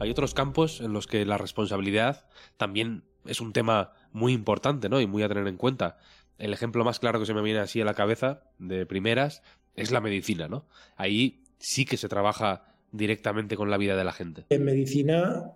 Hay 0.00 0.10
otros 0.10 0.32
campos 0.32 0.80
en 0.80 0.94
los 0.94 1.06
que 1.06 1.26
la 1.26 1.36
responsabilidad 1.36 2.24
también 2.56 3.04
es 3.26 3.42
un 3.42 3.52
tema 3.52 3.92
muy 4.12 4.32
importante, 4.32 4.88
¿no? 4.88 4.98
Y 4.98 5.06
muy 5.06 5.22
a 5.22 5.28
tener 5.28 5.46
en 5.46 5.58
cuenta. 5.58 5.98
El 6.38 6.54
ejemplo 6.54 6.84
más 6.84 6.98
claro 6.98 7.20
que 7.20 7.26
se 7.26 7.34
me 7.34 7.42
viene 7.42 7.60
así 7.60 7.82
a 7.82 7.84
la 7.84 7.92
cabeza 7.92 8.42
de 8.58 8.86
primeras 8.86 9.42
es 9.76 9.90
la 9.90 10.00
medicina, 10.00 10.48
¿no? 10.48 10.66
Ahí 10.96 11.44
sí 11.58 11.84
que 11.84 11.98
se 11.98 12.08
trabaja 12.08 12.64
directamente 12.92 13.56
con 13.56 13.70
la 13.70 13.76
vida 13.76 13.94
de 13.94 14.04
la 14.04 14.12
gente. 14.12 14.46
En 14.48 14.64
medicina 14.64 15.52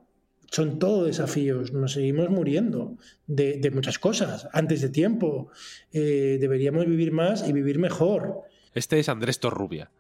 son 0.51 0.79
todo 0.79 1.07
desafíos, 1.07 1.73
nos 1.73 1.95
seguimos 1.95 2.29
muriendo 2.29 2.99
de, 3.27 3.71
muchas 3.73 3.99
cosas 3.99 4.47
antes 4.53 4.83
de 4.83 4.91
tiempo. 4.91 5.49
Eh, 5.91 6.37
deberíamos 6.39 6.85
vivir 6.85 7.13
más 7.13 7.49
y 7.49 7.53
vivir 7.55 7.79
mejor. 7.79 8.43
Este 8.75 8.99
es 8.99 9.09
Andrés 9.09 9.41
Torrubia. 9.41 9.91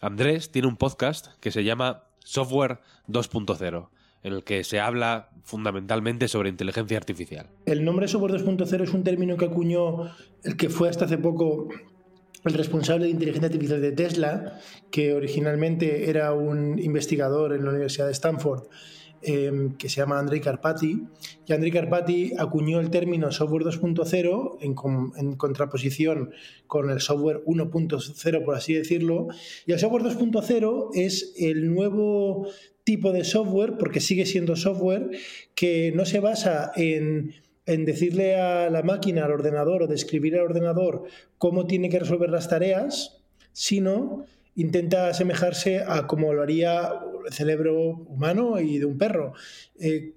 Andrés 0.00 0.50
tiene 0.50 0.66
un 0.66 0.78
podcast 0.78 1.38
que 1.40 1.52
se 1.52 1.62
llama 1.62 2.04
Software 2.24 2.78
2.0, 3.08 3.88
en 4.22 4.32
el 4.32 4.44
que 4.44 4.64
se 4.64 4.80
habla 4.80 5.30
fundamentalmente 5.42 6.28
sobre 6.28 6.48
inteligencia 6.48 6.96
artificial. 6.96 7.50
El 7.66 7.84
nombre 7.84 8.08
Software 8.08 8.32
2.0 8.32 8.82
es 8.82 8.94
un 8.94 9.04
término 9.04 9.36
que 9.36 9.46
acuñó 9.46 10.10
el 10.44 10.56
que 10.56 10.70
fue 10.70 10.88
hasta 10.88 11.04
hace 11.06 11.18
poco 11.18 11.68
el 12.44 12.54
responsable 12.54 13.04
de 13.04 13.12
inteligencia 13.12 13.46
artificial 13.46 13.80
de 13.80 13.92
Tesla, 13.92 14.58
que 14.90 15.14
originalmente 15.14 16.10
era 16.10 16.32
un 16.32 16.78
investigador 16.78 17.52
en 17.52 17.64
la 17.64 17.70
Universidad 17.70 18.06
de 18.06 18.12
Stanford 18.12 18.64
Em, 19.24 19.76
que 19.76 19.88
se 19.88 20.00
llama 20.00 20.18
Andrei 20.18 20.40
Karpati. 20.40 21.06
Y 21.46 21.52
Andrei 21.52 21.70
Karpati 21.70 22.32
acuñó 22.36 22.80
el 22.80 22.90
término 22.90 23.30
software 23.30 23.62
2.0 23.62 24.58
en, 24.60 24.74
en, 25.16 25.36
contraposición 25.36 26.32
con 26.66 26.90
el 26.90 27.00
software 27.00 27.44
1.0, 27.44 28.44
por 28.44 28.56
así 28.56 28.74
decirlo. 28.74 29.28
Y 29.64 29.72
el 29.72 29.78
software 29.78 30.02
2.0 30.02 30.90
es 30.94 31.34
el 31.38 31.72
nuevo 31.72 32.48
tipo 32.82 33.12
de 33.12 33.22
software, 33.22 33.76
porque 33.78 34.00
sigue 34.00 34.26
siendo 34.26 34.56
software, 34.56 35.10
que 35.54 35.92
no 35.94 36.04
se 36.04 36.18
basa 36.18 36.72
en 36.74 37.34
en 37.64 37.84
decirle 37.84 38.34
a 38.34 38.70
la 38.70 38.82
máquina, 38.82 39.24
al 39.24 39.30
ordenador 39.30 39.84
o 39.84 39.86
describir 39.86 40.34
al 40.34 40.46
ordenador 40.46 41.04
cómo 41.38 41.64
tiene 41.66 41.88
que 41.90 42.00
resolver 42.00 42.28
las 42.28 42.48
tareas, 42.48 43.22
sino 43.52 44.24
intenta 44.54 45.08
asemejarse 45.08 45.82
a 45.86 46.06
como 46.06 46.32
lo 46.32 46.42
haría 46.42 46.90
cerebro 47.30 47.74
humano 47.74 48.60
y 48.60 48.78
de 48.78 48.84
un 48.84 48.98
perro, 48.98 49.34
eh, 49.80 50.14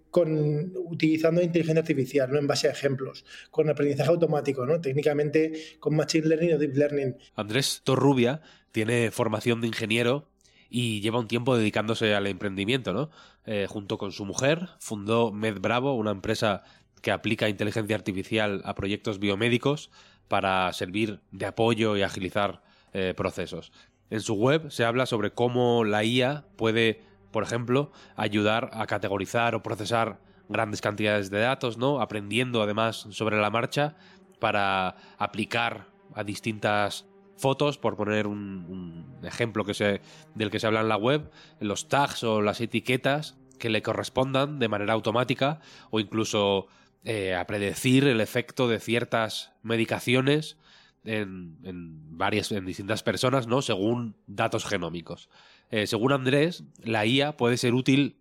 utilizando 0.86 1.42
inteligencia 1.42 1.82
artificial, 1.82 2.32
¿no? 2.32 2.40
en 2.40 2.48
base 2.48 2.68
a 2.68 2.72
ejemplos, 2.72 3.26
con 3.52 3.70
aprendizaje 3.70 4.10
automático, 4.10 4.66
¿no? 4.66 4.80
técnicamente 4.80 5.78
con 5.80 5.96
Machine 5.96 6.28
Learning 6.28 6.54
o 6.54 6.58
Deep 6.58 6.76
Learning. 6.76 7.18
Andrés 7.36 7.82
Torrubia 7.84 8.42
tiene 8.72 9.12
formación 9.12 9.62
de 9.62 9.68
ingeniero 9.68 10.30
y 10.70 11.02
lleva 11.02 11.20
un 11.20 11.28
tiempo 11.28 11.58
dedicándose 11.58 12.16
al 12.16 12.28
emprendimiento, 12.28 12.92
¿no? 12.92 13.10
Eh, 13.46 13.68
junto 13.70 13.98
con 13.98 14.12
su 14.12 14.26
mujer 14.26 14.70
fundó 14.80 15.32
MedBravo, 15.32 15.94
una 15.96 16.12
empresa 16.12 16.64
que 17.02 17.12
aplica 17.12 17.48
inteligencia 17.48 17.96
artificial 17.96 18.62
a 18.66 18.74
proyectos 18.74 19.20
biomédicos 19.20 19.92
para 20.28 20.74
servir 20.74 21.22
de 21.32 21.46
apoyo 21.46 21.96
y 21.96 22.02
agilizar 22.02 22.64
eh, 22.94 23.14
procesos. 23.16 23.72
En 24.10 24.22
su 24.22 24.36
web 24.36 24.70
se 24.70 24.86
habla 24.86 25.06
sobre 25.06 25.32
cómo 25.32 25.84
la 25.84 26.04
IA 26.04 26.46
puede, 26.56 27.02
por 27.32 27.44
ejemplo, 27.44 27.92
ayudar 28.16 28.70
a 28.74 28.86
categorizar 28.86 29.56
o 29.56 29.64
procesar 29.64 30.20
grandes 30.48 30.82
cantidades 30.82 31.30
de 31.30 31.40
datos, 31.40 31.78
¿no? 31.78 32.02
Aprendiendo 32.02 32.62
además 32.62 33.08
sobre 33.10 33.42
la 33.42 33.50
marcha 33.50 33.96
para 34.40 34.96
aplicar 35.18 35.88
a 36.14 36.24
distintas 36.24 37.06
fotos, 37.38 37.78
por 37.78 37.98
poner 37.98 38.28
un, 38.28 39.18
ejemplo 39.24 39.66
que 39.66 39.74
se, 39.74 40.02
del 40.36 40.52
que 40.52 40.60
se 40.60 40.68
habla 40.68 40.82
en 40.82 40.90
la 40.90 40.98
web, 40.98 41.32
los 41.60 41.90
tags 41.90 42.24
o 42.24 42.42
las 42.42 42.62
etiquetas 42.62 43.38
que 43.60 43.70
le 43.70 43.82
correspondan 43.82 44.60
de 44.60 44.68
manera 44.68 44.94
automática 44.94 45.60
o 45.90 46.00
incluso 46.00 46.68
eh, 47.04 47.36
a 47.36 47.46
predecir 47.46 48.06
el 48.08 48.22
efecto 48.22 48.68
de 48.68 48.80
ciertas 48.80 49.52
medicaciones 49.64 50.58
en, 51.06 52.18
varias, 52.18 52.52
en 52.52 52.66
distintas 52.66 53.04
personas, 53.04 53.48
¿no? 53.48 53.62
Según 53.62 54.16
datos 54.28 54.66
genómicos. 54.66 55.30
Eh, 55.72 55.88
según 55.88 56.12
Andrés, 56.12 56.64
la 56.84 57.06
IA 57.06 57.38
puede 57.38 57.58
ser 57.58 57.74
útil 57.74 58.18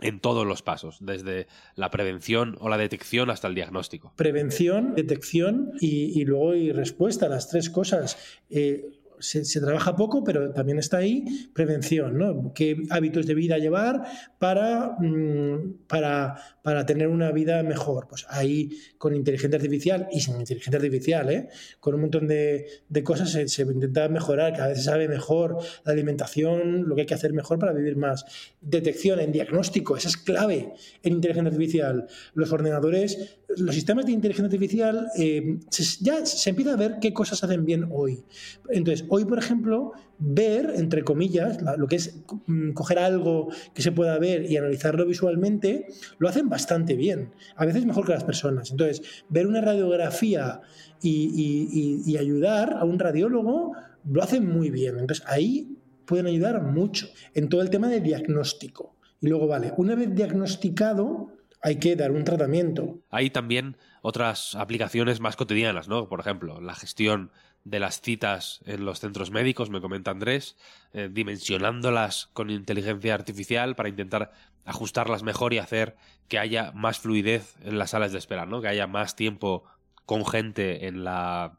en 0.00 0.20
todos 0.20 0.46
los 0.46 0.62
pasos, 0.62 0.98
desde 1.00 1.48
la 1.74 1.90
prevención 1.90 2.56
o 2.60 2.68
la 2.68 2.78
detección 2.78 3.30
hasta 3.30 3.48
el 3.48 3.54
diagnóstico. 3.54 4.12
Prevención, 4.16 4.94
detección 4.94 5.72
y, 5.80 6.24
luego 6.24 6.54
y 6.54 6.72
respuesta, 6.72 7.28
las 7.28 7.48
tres 7.48 7.68
cosas. 7.68 8.16
Eh, 8.48 8.97
se, 9.20 9.60
trabaja 9.60 9.96
poco, 9.96 10.24
pero 10.24 10.52
también 10.52 10.78
está 10.78 10.98
ahí 10.98 11.50
prevención, 11.52 12.18
¿no? 12.18 12.52
¿Qué 12.54 12.76
hábitos 12.90 13.26
de 13.26 13.34
vida 13.34 13.58
llevar 13.58 14.02
para, 14.38 14.96
mm, 14.98 15.86
para, 15.86 16.36
para 16.62 16.86
tener 16.86 17.08
una 17.08 17.32
vida 17.32 17.62
mejor? 17.62 18.08
Pues 18.08 18.26
ahí 18.28 18.70
con 18.98 19.14
inteligencia 19.14 19.56
artificial 19.56 20.08
y 20.12 20.20
sin 20.20 20.38
inteligencia 20.38 20.78
artificial, 20.78 21.30
¿eh? 21.30 21.48
con 21.80 21.94
un 21.94 22.02
montón 22.02 22.26
de, 22.26 22.66
de 22.88 23.02
cosas 23.02 23.30
se, 23.30 23.62
intenta 23.62 24.08
mejorar, 24.08 24.52
cada 24.52 24.68
vez 24.68 24.78
se 24.78 24.84
sabe 24.84 25.08
mejor 25.08 25.58
la 25.84 25.92
alimentación, 25.92 26.88
lo 26.88 26.94
que 26.94 27.02
hay 27.02 27.06
que 27.06 27.14
hacer 27.14 27.32
mejor 27.32 27.58
para 27.58 27.72
vivir 27.72 27.96
más. 27.96 28.24
Detección 28.60 29.20
en 29.20 29.32
diagnóstico, 29.32 29.96
esa 29.96 30.08
es 30.08 30.16
clave 30.16 30.72
en 31.02 31.12
inteligencia 31.14 31.50
artificial. 31.50 32.06
Los 32.34 32.52
ordenadores 32.52 33.38
los 33.56 33.74
sistemas 33.74 34.04
de 34.04 34.12
inteligencia 34.12 34.44
artificial 34.46 35.08
eh, 35.16 35.58
ya 36.00 36.24
se 36.26 36.50
empieza 36.50 36.74
a 36.74 36.76
ver 36.76 36.96
qué 37.00 37.12
cosas 37.14 37.42
hacen 37.42 37.64
bien 37.64 37.88
hoy. 37.90 38.22
Entonces, 38.68 39.06
hoy, 39.08 39.24
por 39.24 39.38
ejemplo, 39.38 39.92
ver, 40.18 40.72
entre 40.76 41.02
comillas, 41.04 41.58
lo 41.76 41.86
que 41.86 41.96
es 41.96 42.22
mm, 42.46 42.72
coger 42.72 42.98
algo 42.98 43.48
que 43.74 43.82
se 43.82 43.92
pueda 43.92 44.18
ver 44.18 44.50
y 44.50 44.56
analizarlo 44.56 45.06
visualmente, 45.06 45.86
lo 46.18 46.28
hacen 46.28 46.48
bastante 46.48 46.94
bien. 46.94 47.32
A 47.56 47.66
veces 47.66 47.86
mejor 47.86 48.06
que 48.06 48.12
las 48.12 48.24
personas. 48.24 48.70
Entonces, 48.70 49.02
ver 49.28 49.46
una 49.46 49.60
radiografía 49.60 50.60
y, 51.00 52.02
y 52.06 52.16
ayudar 52.16 52.74
a 52.74 52.84
un 52.84 52.98
radiólogo, 52.98 53.72
lo 54.04 54.22
hacen 54.22 54.48
muy 54.48 54.70
bien. 54.70 54.98
Entonces, 54.98 55.24
ahí 55.28 55.76
pueden 56.04 56.26
ayudar 56.26 56.62
mucho 56.62 57.08
en 57.34 57.48
todo 57.48 57.62
el 57.62 57.70
tema 57.70 57.88
de 57.88 58.00
diagnóstico. 58.00 58.96
Y 59.20 59.28
luego, 59.28 59.46
vale, 59.46 59.72
una 59.76 59.94
vez 59.94 60.14
diagnosticado, 60.14 61.32
hay 61.60 61.76
que 61.76 61.96
dar 61.96 62.12
un 62.12 62.24
tratamiento. 62.24 63.00
Hay 63.10 63.30
también 63.30 63.76
otras 64.02 64.54
aplicaciones 64.54 65.20
más 65.20 65.36
cotidianas, 65.36 65.88
¿no? 65.88 66.08
Por 66.08 66.20
ejemplo, 66.20 66.60
la 66.60 66.74
gestión 66.74 67.30
de 67.70 67.80
las 67.80 68.00
citas 68.00 68.60
en 68.64 68.84
los 68.84 69.00
centros 69.00 69.30
médicos, 69.30 69.70
me 69.70 69.80
comenta 69.80 70.10
Andrés, 70.10 70.56
eh, 70.92 71.08
dimensionándolas 71.10 72.30
con 72.32 72.50
inteligencia 72.50 73.14
artificial 73.14 73.76
para 73.76 73.88
intentar 73.88 74.32
ajustarlas 74.64 75.22
mejor 75.22 75.52
y 75.54 75.58
hacer 75.58 75.96
que 76.28 76.38
haya 76.38 76.72
más 76.72 76.98
fluidez 76.98 77.56
en 77.62 77.78
las 77.78 77.90
salas 77.90 78.12
de 78.12 78.18
espera, 78.18 78.46
¿no? 78.46 78.60
Que 78.60 78.68
haya 78.68 78.86
más 78.86 79.16
tiempo 79.16 79.64
con 80.06 80.24
gente 80.26 80.86
en 80.86 81.04
la 81.04 81.58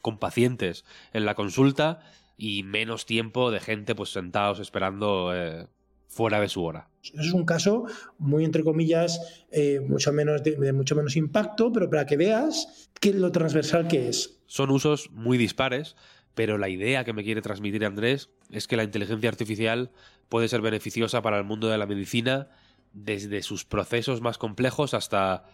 con 0.00 0.18
pacientes 0.18 0.84
en 1.12 1.24
la 1.24 1.34
consulta 1.34 2.00
y 2.36 2.62
menos 2.62 3.04
tiempo 3.04 3.50
de 3.50 3.60
gente 3.60 3.94
pues 3.94 4.10
sentados 4.10 4.60
esperando 4.60 5.34
eh, 5.34 5.66
fuera 6.08 6.40
de 6.40 6.48
su 6.48 6.64
hora. 6.64 6.88
Es 7.02 7.32
un 7.32 7.44
caso 7.44 7.84
muy, 8.18 8.44
entre 8.44 8.64
comillas, 8.64 9.44
eh, 9.50 9.80
mucho 9.80 10.12
menos 10.12 10.42
de, 10.42 10.72
mucho 10.72 10.96
menos 10.96 11.16
impacto, 11.16 11.72
pero 11.72 11.88
para 11.88 12.06
que 12.06 12.16
veas 12.16 12.90
que 13.00 13.12
lo 13.12 13.30
transversal 13.30 13.86
que 13.86 14.08
es. 14.08 14.40
Son 14.46 14.70
usos 14.70 15.10
muy 15.12 15.38
dispares, 15.38 15.96
pero 16.34 16.58
la 16.58 16.68
idea 16.68 17.04
que 17.04 17.12
me 17.12 17.22
quiere 17.22 17.42
transmitir 17.42 17.84
Andrés 17.84 18.30
es 18.50 18.66
que 18.66 18.76
la 18.76 18.84
inteligencia 18.84 19.28
artificial 19.28 19.92
puede 20.28 20.48
ser 20.48 20.60
beneficiosa 20.60 21.22
para 21.22 21.38
el 21.38 21.44
mundo 21.44 21.68
de 21.68 21.78
la 21.78 21.86
medicina 21.86 22.48
desde 22.92 23.42
sus 23.42 23.64
procesos 23.64 24.20
más 24.20 24.38
complejos 24.38 24.94
hasta 24.94 25.44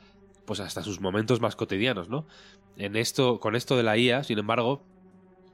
pues 0.44 0.60
hasta 0.60 0.82
sus 0.82 1.00
momentos 1.00 1.40
más 1.40 1.56
cotidianos, 1.56 2.10
¿no? 2.10 2.26
En 2.76 2.96
esto, 2.96 3.40
con 3.40 3.56
esto 3.56 3.78
de 3.78 3.82
la 3.82 3.96
IA, 3.96 4.24
sin 4.24 4.38
embargo, 4.38 4.84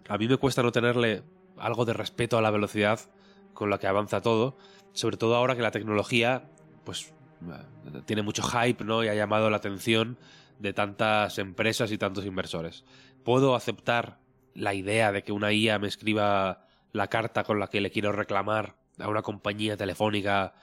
a 0.09 0.19
mí 0.19 0.27
me 0.27 0.37
cuesta 0.37 0.65
no 0.65 0.73
tenerle 0.73 1.23
algo 1.57 1.85
de 1.85 1.93
respeto 1.93 2.39
a 2.39 2.43
la 2.43 2.51
velocidad 2.51 2.99
con 3.55 3.71
la 3.71 3.79
que 3.79 3.87
avanza 3.87 4.21
todo, 4.21 4.57
sobre 4.93 5.17
todo 5.17 5.37
ahora 5.37 5.57
que 5.57 5.63
la 5.63 5.71
tecnología 5.71 6.51
pues 6.85 7.13
tiene 8.07 8.23
mucho 8.23 8.43
hype, 8.43 8.85
¿no? 8.85 9.03
y 9.05 9.09
ha 9.09 9.15
llamado 9.15 9.51
la 9.51 9.57
atención 9.57 10.19
de 10.59 10.73
tantas 10.73 11.39
empresas 11.39 11.91
y 11.91 11.99
tantos 11.99 12.27
inversores. 12.27 12.85
Puedo 13.25 13.55
aceptar 13.55 14.19
la 14.55 14.75
idea 14.75 15.13
de 15.13 15.23
que 15.23 15.33
una 15.33 15.53
IA 15.53 15.79
me 15.79 15.89
escriba 15.89 16.67
la 16.93 17.07
carta 17.07 17.45
con 17.45 17.59
la 17.61 17.69
que 17.69 17.81
le 17.81 17.91
quiero 17.91 18.13
reclamar 18.13 18.77
a 18.99 19.09
una 19.09 19.23
compañía 19.23 19.77
telefónica 19.77 20.55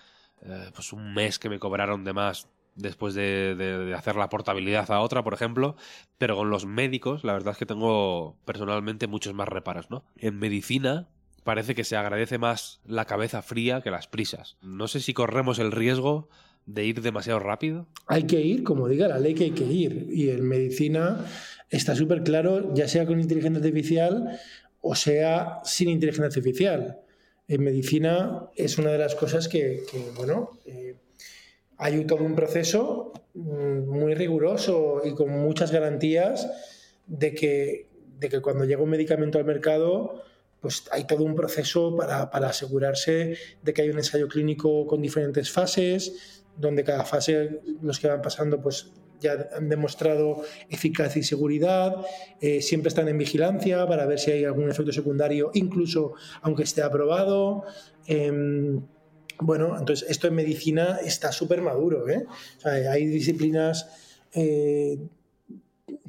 eh, 0.41 0.69
pues 0.73 0.93
un 0.93 1.13
mes 1.13 1.39
que 1.39 1.50
me 1.50 1.58
cobraron 1.58 2.04
de 2.04 2.13
más 2.13 2.47
después 2.76 3.15
de, 3.15 3.56
de, 3.56 3.95
hacer 3.95 4.15
la 4.15 4.30
portabilidad 4.30 4.91
a 4.91 5.00
otra, 5.00 5.23
por 5.23 5.34
ejemplo, 5.34 5.76
pero 6.19 6.36
con 6.36 6.52
los 6.52 6.67
médicos, 6.67 7.23
la 7.23 7.34
verdad 7.34 7.54
es 7.54 7.58
que 7.58 7.65
tengo 7.65 8.38
personalmente 8.45 9.08
muchos 9.08 9.34
más 9.34 9.47
reparos, 9.47 9.89
¿no? 9.89 10.06
En 10.15 10.38
medicina, 10.38 11.08
parece 11.47 11.75
que 11.75 11.86
se 11.86 11.95
agradece 11.95 12.38
más 12.38 12.81
la 12.86 13.05
cabeza 13.05 13.41
fría 13.41 13.79
que 13.79 13.89
las 13.89 14.10
prisas. 14.10 14.57
No 14.62 14.89
sé 14.89 14.99
si 14.99 15.13
corremos 15.13 15.60
el 15.60 15.71
riesgo 15.71 16.27
de 16.65 16.83
ir 16.83 17.01
demasiado 17.01 17.39
rápido. 17.39 17.88
Hay 18.05 18.23
que 18.23 18.41
ir, 18.41 18.65
como 18.65 18.89
diga 18.89 19.07
la 19.07 19.17
ley 19.17 19.33
que 19.33 19.45
hay 19.45 19.51
que 19.51 19.63
ir. 19.63 20.07
Y 20.12 20.29
en 20.29 20.45
medicina 20.45 21.25
está 21.69 21.95
súper 21.95 22.23
claro, 22.23 22.73
ya 22.73 22.89
sea 22.89 23.05
con 23.05 23.21
inteligencia 23.21 23.60
artificial 23.60 24.38
o 24.81 24.93
sea 24.93 25.62
sin 25.63 25.88
inteligencia 25.88 26.25
artificial. 26.25 26.99
En 27.47 27.63
medicina 27.63 28.49
es 28.57 28.77
una 28.77 28.91
de 28.91 28.97
las 28.97 29.15
cosas 29.15 29.47
que, 29.47 29.83
bueno, 30.17 30.60
eh, 30.65 30.97
hay 31.77 32.03
todo 32.03 32.25
un 32.25 32.36
proceso 32.36 33.13
mm, 33.36 33.88
muy 33.88 34.15
riguroso 34.15 35.01
y 35.05 35.13
con 35.13 35.29
muchas 35.29 35.71
garantías 35.71 36.45
de 37.05 37.33
que, 37.33 37.88
de 38.19 38.27
que 38.27 38.41
cuando 38.41 38.65
llega 38.65 38.83
un 38.83 38.89
medicamento 38.89 39.38
al 39.38 39.45
mercado 39.45 40.23
pues 40.62 40.86
hay 40.91 41.06
todo 41.06 41.24
un 41.24 41.36
proceso 41.36 41.96
para, 41.96 42.24
asegurarse 42.24 43.38
de 43.62 43.74
que 43.74 43.82
hay 43.84 43.89
un 43.89 43.98
ensayo 43.98 44.28
clínico 44.28 44.86
con 44.88 45.02
diferentes 45.02 45.52
fases, 45.52 46.43
donde 46.58 46.84
cada 46.84 47.06
fase 47.06 47.62
los 47.82 48.00
que 48.00 48.08
van 48.08 48.22
pasando 48.22 48.62
pues 48.62 48.91
ya 49.20 49.50
han 49.56 49.70
demostrado 49.70 50.43
eficacia 50.70 51.20
y 51.20 51.24
seguridad, 51.24 51.96
eh, 52.39 52.62
siempre 52.62 52.89
están 52.89 53.08
en 53.08 53.17
vigilancia 53.17 53.88
para 53.88 54.06
ver 54.06 54.20
si 54.20 54.32
hay 54.32 54.46
algún 54.46 54.70
efecto 54.70 54.91
secundario, 54.91 55.52
incluso 55.54 56.13
aunque 56.41 56.63
esté 56.63 56.84
aprobado. 56.84 57.63
Em, 58.06 58.82
bueno, 59.39 59.76
entonces 59.78 60.10
esto 60.10 60.28
en 60.28 60.36
medicina 60.36 61.00
está 61.04 61.32
súper 61.32 61.62
maduro. 61.62 62.08
¿eh? 62.10 62.26
hay 62.63 63.06
disciplinas 63.06 63.88
eh, 64.34 65.00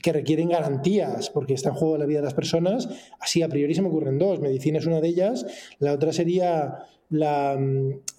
que 0.03 0.13
requieren 0.13 0.49
garantías, 0.49 1.31
porque 1.31 1.55
está 1.55 1.71
en 1.71 1.75
juego 1.77 1.99
la 1.99 2.07
vida 2.07 2.19
de 2.19 2.25
las 2.25 2.35
personas. 2.35 2.89
Así, 3.21 3.43
a 3.43 3.49
priori 3.49 3.75
se 3.75 3.83
me 3.83 3.89
ocurren 3.89 4.19
dos. 4.19 4.41
Medicina 4.41 4.79
es 4.79 4.87
una 4.87 5.01
de 5.01 5.09
ellas. 5.09 5.47
La 5.79 5.93
otra 5.93 6.13
sería 6.13 6.79
la, 7.11 7.59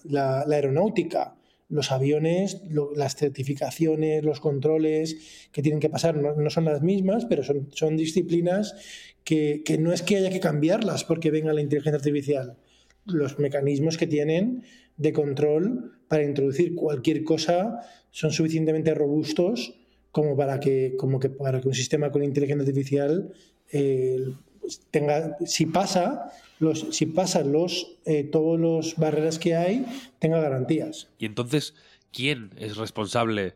la, 0.04 0.40
aeronáutica. 0.42 1.36
Los 1.68 1.92
aviones, 1.92 2.62
las 2.96 3.14
certificaciones, 3.14 4.24
los 4.24 4.40
controles 4.40 5.48
que 5.52 5.62
tienen 5.62 5.80
que 5.80 5.88
pasar 5.88 6.16
no, 6.16 6.50
son 6.50 6.64
las 6.64 6.82
mismas, 6.82 7.26
pero 7.26 7.44
son, 7.44 7.68
son 7.72 7.96
disciplinas 7.96 8.74
que, 9.22 9.62
que 9.64 9.78
no 9.78 9.92
es 9.92 10.02
que 10.02 10.16
haya 10.16 10.30
que 10.30 10.40
cambiarlas 10.40 11.04
porque 11.04 11.30
venga 11.30 11.52
la 11.52 11.60
inteligencia 11.60 11.98
artificial. 11.98 12.56
Los 13.04 13.38
mecanismos 13.38 13.98
que 13.98 14.08
tienen 14.08 14.64
de 14.96 15.12
control 15.12 15.92
para 16.08 16.24
introducir 16.24 16.74
cualquier 16.74 17.22
cosa 17.22 17.80
son 18.10 18.32
suficientemente 18.32 18.92
robustos 18.92 19.79
como 20.12 20.36
para 20.36 20.60
que, 20.60 20.94
como 20.98 21.20
que, 21.20 21.30
para 21.30 21.60
que 21.60 21.68
un 21.68 21.74
sistema 21.74 22.10
con 22.10 22.22
inteligencia 22.22 22.62
artificial 22.62 23.32
eh, 23.72 24.34
pues, 24.60 24.80
tenga, 24.90 25.36
si 25.46 25.66
pasa, 25.66 26.32
los, 26.58 26.86
si 26.90 27.06
pasan 27.06 27.52
los, 27.52 27.98
eh, 28.04 28.24
todos 28.24 28.58
los 28.58 28.96
barreras 28.96 29.38
que 29.38 29.56
hay, 29.56 29.86
tenga 30.18 30.40
garantías. 30.40 31.08
Y 31.18 31.26
entonces, 31.26 31.74
¿quién 32.12 32.50
es 32.56 32.76
responsable 32.76 33.54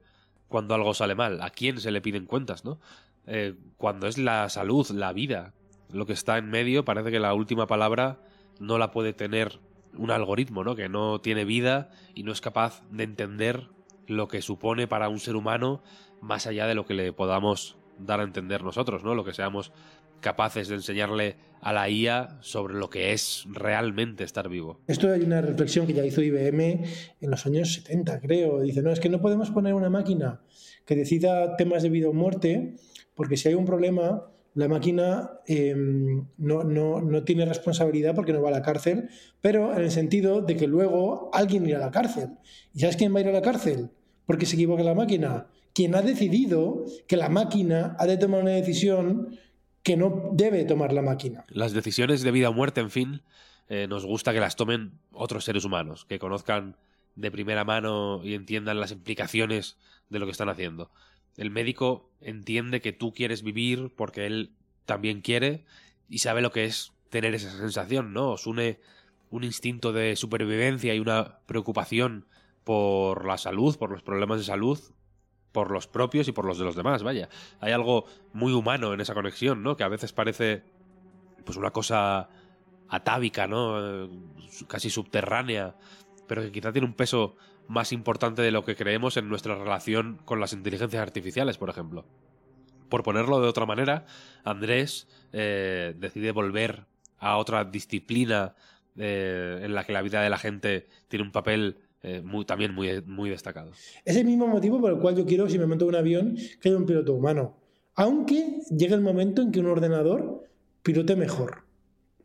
cuando 0.49 0.75
algo 0.75 0.95
sale 0.95 1.15
mal? 1.15 1.43
¿A 1.43 1.51
quién 1.51 1.81
se 1.81 1.91
le 1.91 2.01
piden 2.01 2.27
cuentas, 2.27 2.65
no? 2.65 2.79
Eh, 3.27 3.55
cuando 3.77 4.07
es 4.07 4.19
la 4.19 4.49
salud, 4.49 4.87
la 4.91 5.13
vida, 5.13 5.55
lo 5.91 6.07
que 6.07 6.13
está 6.13 6.39
en 6.39 6.51
medio, 6.51 6.85
parece 6.85 7.11
que 7.11 7.21
la 7.21 7.35
última 7.35 7.67
palabra 7.67 8.21
no 8.61 8.79
la 8.79 8.91
puede 8.91 9.13
tener 9.13 9.59
un 9.97 10.11
algoritmo, 10.11 10.65
¿no? 10.65 10.75
Que 10.75 10.89
no 10.89 11.21
tiene 11.21 11.45
vida 11.45 11.91
y 12.15 12.23
no 12.23 12.33
es 12.33 12.41
capaz 12.41 12.83
de 12.91 13.05
entender 13.05 13.69
lo 14.07 14.29
que 14.29 14.43
supone 14.43 14.87
para 14.87 15.09
un 15.09 15.21
ser 15.21 15.37
humano 15.37 15.83
más 16.25 16.47
allá 16.47 16.67
de 16.67 16.75
lo 16.75 16.87
que 16.87 16.95
le 16.95 17.13
podamos 17.13 17.77
dar 17.99 18.21
a 18.21 18.25
entender 18.25 18.63
nosotros, 18.63 19.05
¿no? 19.05 19.15
Lo 19.15 19.25
que 19.25 19.33
seamos 19.33 19.73
capaces 20.21 20.69
de 20.69 20.77
enseñarle 20.77 21.37
a 21.61 21.73
la 21.73 21.89
IA 21.89 22.39
sobre 22.41 22.75
lo 22.75 22.89
que 22.89 23.13
es 23.13 23.45
realmente 23.51 24.25
estar 24.25 24.49
vivo. 24.49 24.81
Esto 24.87 25.13
hay 25.13 25.21
una 25.21 25.43
reflexión 25.43 25.87
que 25.87 25.93
ya 25.93 26.05
hizo 26.05 26.23
IBM 26.23 26.85
en 27.21 27.31
los 27.31 27.45
años 27.47 27.75
70, 27.75 28.21
creo. 28.21 28.61
Dice, 28.63 28.83
no, 28.83 28.91
es 28.91 29.01
que 29.01 29.11
no 29.11 29.21
podemos 29.21 29.51
poner 29.51 29.75
una 29.75 29.91
máquina 29.91 30.41
que 30.87 30.97
decida 30.97 31.57
temas 31.57 31.83
de 31.83 31.91
vida 31.91 32.09
o 32.09 32.15
muerte, 32.15 32.77
porque 33.15 33.37
si 33.37 33.49
hay 33.49 33.55
un 33.55 33.67
problema, 33.67 34.25
la 34.55 34.69
máquina 34.69 35.41
em, 35.47 36.27
no, 36.39 36.65
no, 36.65 37.01
no, 37.01 37.25
tiene 37.25 37.45
responsabilidad 37.45 38.15
porque 38.15 38.33
no 38.33 38.41
va 38.41 38.49
a 38.49 38.53
la 38.53 38.63
cárcel, 38.63 39.09
pero 39.41 39.75
en 39.75 39.83
el 39.83 39.91
sentido 39.91 40.41
de 40.41 40.57
que 40.57 40.67
luego 40.67 41.31
alguien 41.35 41.67
irá 41.67 41.79
a 41.79 41.87
la 41.87 41.91
cárcel. 41.91 42.31
¿Y 42.73 42.81
sabes 42.81 42.97
quién 42.97 43.15
va 43.15 43.19
a 43.19 43.23
ir 43.23 43.29
a 43.29 43.33
la 43.33 43.43
cárcel? 43.43 43.91
Porque 44.27 44.47
se 44.47 44.55
equivoca 44.55 44.83
la 44.83 44.95
máquina. 44.95 45.49
Quien 45.75 45.95
ha 45.95 46.03
decidido 46.03 46.87
que 47.07 47.17
la 47.17 47.29
máquina 47.29 47.97
ha 47.99 48.07
de 48.07 48.17
tomar 48.17 48.43
una 48.43 48.53
decisión 48.53 49.39
que 49.83 49.97
no 49.97 50.31
debe 50.33 50.65
tomar 50.65 50.93
la 50.93 51.03
máquina. 51.03 51.45
Las 51.49 51.73
decisiones 51.73 52.23
de 52.23 52.31
vida 52.31 52.49
o 52.49 52.55
muerte, 52.55 52.81
en 52.81 52.91
fin, 52.91 53.23
eh, 53.69 53.87
nos 53.89 54.07
gusta 54.07 54.33
que 54.33 54.41
las 54.41 54.57
tomen 54.57 54.93
otros 55.13 55.45
seres 55.45 55.65
humanos, 55.65 56.07
que 56.07 56.19
conozcan 56.19 56.77
de 57.17 57.31
primera 57.31 57.65
mano 57.65 58.21
y 58.25 58.35
entiendan 58.35 58.81
las 58.81 58.93
implicaciones 58.93 59.77
de 60.09 60.19
lo 60.19 60.27
que 60.27 60.33
están 60.33 60.49
haciendo. 60.49 60.91
El 61.37 61.51
médico 61.51 62.11
entiende 62.21 62.81
que 62.81 62.93
tú 62.93 63.13
quieres 63.13 63.43
vivir 63.43 63.93
porque 63.97 64.27
él 64.27 64.53
también 64.87 65.21
quiere 65.21 65.65
y 66.09 66.19
sabe 66.19 66.41
lo 66.41 66.53
que 66.53 66.65
es 66.65 66.93
tener 67.11 67.35
esa 67.35 67.51
sensación, 67.51 68.13
¿no? 68.13 68.33
Os 68.33 68.47
une 68.47 68.79
un 69.31 69.45
instinto 69.45 69.93
de 69.93 70.17
supervivencia 70.17 70.95
y 70.95 71.01
una 71.01 71.39
preocupación 71.47 72.27
por 72.63 73.27
la 73.27 73.39
salud, 73.39 73.77
por 73.77 73.91
los 73.91 74.03
problemas 74.03 74.39
de 74.39 74.45
salud, 74.45 74.79
por 75.55 75.71
los 75.71 75.87
propios 75.87 76.27
y 76.27 76.33
por 76.33 76.45
los 76.45 76.59
de 76.59 76.65
los 76.65 76.75
demás, 76.75 77.05
vaya. 77.05 77.29
Hay 77.61 77.73
algo 77.73 78.07
muy 78.33 78.53
humano 78.53 78.93
en 78.93 79.01
esa 79.01 79.15
conexión, 79.15 79.63
¿no? 79.63 79.77
Que 79.77 79.85
a 79.85 79.89
veces 79.89 80.13
parece 80.13 80.65
pues 81.45 81.57
una 81.57 81.71
cosa 81.71 82.29
atávica, 82.89 83.47
¿no? 83.47 84.11
Casi 84.67 84.91
subterránea, 84.91 85.77
pero 86.27 86.43
que 86.43 86.51
quizá 86.51 86.73
tiene 86.73 86.89
un 86.89 86.95
peso 86.95 87.37
más 87.69 87.93
importante 87.93 88.43
de 88.43 88.51
lo 88.51 88.65
que 88.65 88.75
creemos 88.75 89.17
en 89.17 89.29
nuestra 89.29 89.55
relación 89.55 90.19
con 90.25 90.41
las 90.41 90.53
inteligencias 90.53 91.01
artificiales, 91.01 91.57
por 91.57 91.71
ejemplo. 91.71 92.05
Por 92.89 93.05
ponerlo 93.05 93.41
de 93.41 93.49
otra 93.49 93.65
manera, 93.65 94.07
Andrés 94.43 95.07
eh, 95.33 95.95
decide 95.97 96.33
volver 96.33 96.85
a 97.21 97.37
otra 97.37 97.65
disciplina 97.65 98.57
eh, 98.97 99.61
en 99.63 99.73
la 99.73 99.85
que 99.85 99.93
la 99.93 100.03
vida 100.03 100.21
de 100.21 100.31
la 100.31 100.39
gente 100.39 100.89
tiene 101.07 101.25
un 101.25 101.33
papel 101.33 101.79
eh, 102.05 102.23
también 102.47 102.75
muy, 102.75 103.03
muy 103.07 103.31
destacado. 103.31 103.73
Es 104.05 104.17
el 104.17 104.27
mismo 104.27 104.47
motivo 104.47 104.81
por 104.81 104.93
el 104.93 104.99
cual 104.99 105.17
yo 105.17 105.25
quiero, 105.25 105.49
si 105.49 105.59
me 105.59 105.67
monto 105.67 105.87
un 105.87 105.95
avión, 105.97 106.37
que 106.61 106.69
haya 106.69 106.79
un 106.79 106.87
piloto 106.87 107.15
humano. 107.15 107.57
Aunque 107.95 108.61
llegue 108.71 108.95
el 108.95 109.01
momento 109.01 109.43
en 109.43 109.51
que 109.51 109.61
un 109.61 109.67
ordenador 109.67 110.49
pilote 110.83 111.17
mejor. 111.17 111.65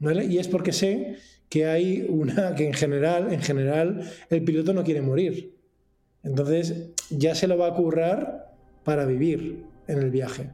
Y 0.02 0.38
es 0.38 0.48
porque 0.48 0.72
sé 0.72 1.18
que 1.50 1.66
hay 1.66 2.06
una 2.08 2.56
que 2.56 2.68
en 2.68 2.74
general, 2.74 3.34
en 3.34 3.42
general, 3.42 4.02
el 4.30 4.44
piloto 4.44 4.74
no 4.74 4.84
quiere 4.84 5.02
morir. 5.02 5.58
Entonces 6.24 6.92
ya 7.10 7.36
se 7.36 7.48
lo 7.48 7.58
va 7.58 7.68
a 7.68 7.74
currar 7.74 8.54
para 8.84 9.06
vivir 9.06 9.66
en 9.88 10.00
el 10.00 10.12
viaje. 10.12 10.52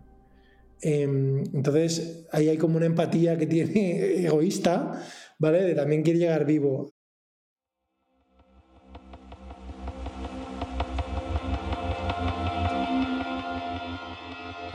Em, 0.81 1.43
entonces 1.53 2.27
ahí 2.31 2.49
hay 2.49 2.57
como 2.57 2.77
una 2.77 2.85
empatía 2.85 3.37
que 3.37 3.47
tiene 3.47 4.25
egoísta, 4.25 5.01
¿vale? 5.39 5.63
De 5.63 5.75
también 5.75 6.03
quiere 6.03 6.19
llegar 6.19 6.45
vivo. 6.45 6.94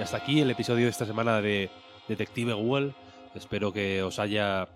Y 0.01 0.03
hasta 0.03 0.17
aquí 0.17 0.41
el 0.41 0.51
episodio 0.51 0.87
de 0.87 0.91
esta 0.91 1.05
semana 1.05 1.43
de 1.43 1.69
Detective 2.09 2.55
Google. 2.55 2.95
Espero 3.35 3.71
que 3.71 4.03
os 4.03 4.19
haya 4.19 4.67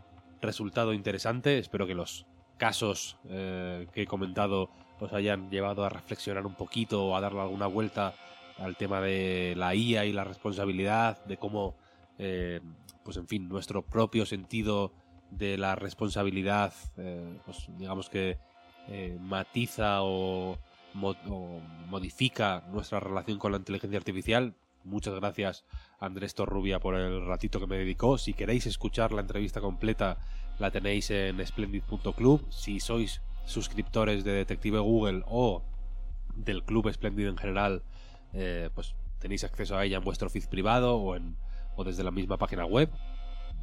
resultado 0.43 0.93
interesante. 0.93 1.57
Espero 1.57 1.87
que 1.87 1.95
los 1.95 2.27
casos 2.59 3.17
eh, 3.31 3.87
que 3.95 4.03
he 4.03 4.07
comentado 4.07 4.69
os 5.01 5.15
hayan 5.15 5.49
llevado 5.49 5.83
a 5.83 5.89
reflexionar 5.89 6.45
un 6.45 6.55
poquito 6.55 7.07
o 7.07 7.17
a 7.17 7.23
darle 7.23 7.41
alguna 7.41 7.67
vuelta 7.69 8.13
al 8.59 8.77
tema 8.77 9.01
de 9.01 9.55
la 9.57 9.75
IA 9.75 10.05
y 10.05 10.13
la 10.13 10.25
responsabilidad, 10.25 11.25
de 11.25 11.39
cómo, 11.39 11.75
eh, 12.19 12.61
pues 13.03 13.17
en 13.17 13.27
fin, 13.27 13.49
nuestro 13.49 13.81
propio 13.81 14.27
sentido 14.27 14.93
de 15.31 15.57
la 15.57 15.75
responsabilidad, 15.75 16.75
eh, 16.99 17.39
pues 17.47 17.71
digamos 17.79 18.11
que 18.11 18.37
matiza 19.21 20.03
o, 20.03 20.59
o, 21.01 21.61
modifica 21.89 22.63
nuestra 22.71 23.01
relación 23.01 23.39
con 23.39 23.53
la 23.53 23.57
inteligencia 23.57 23.97
artificial. 23.97 24.55
Muchas 24.85 25.15
gracias 25.15 25.65
Andrés 25.99 26.35
Torrubia 26.35 26.79
por 26.79 26.95
el 26.95 27.27
ratito 27.27 27.59
que 27.59 27.67
me 27.67 27.79
dedicó. 27.79 28.19
Si 28.19 28.35
queréis 28.35 28.67
escuchar 28.67 29.13
la 29.13 29.23
entrevista 29.23 29.63
completa, 29.63 30.19
la 30.59 30.71
tenéis 30.71 31.11
en 31.11 31.45
splendid.club. 31.45 32.47
Si 32.51 32.81
sois 32.81 33.23
suscriptores 33.47 34.25
de 34.25 34.33
Detective 34.33 34.79
Google 34.79 35.23
o 35.27 35.63
del 36.37 36.65
Club 36.65 36.93
Splendid 36.93 37.29
en 37.29 37.39
general, 37.39 37.83
eh, 38.35 38.69
pues 38.75 38.95
tenéis 39.21 39.45
acceso 39.45 39.77
a 39.79 39.85
ella 39.87 39.97
en 39.97 40.05
vuestro 40.05 40.29
feed 40.29 40.49
privado 40.49 40.97
o, 40.97 41.17
en, 41.17 41.37
o 41.77 41.85
desde 41.85 42.05
la 42.05 42.11
misma 42.11 42.37
página 42.37 42.67
web. 42.67 42.91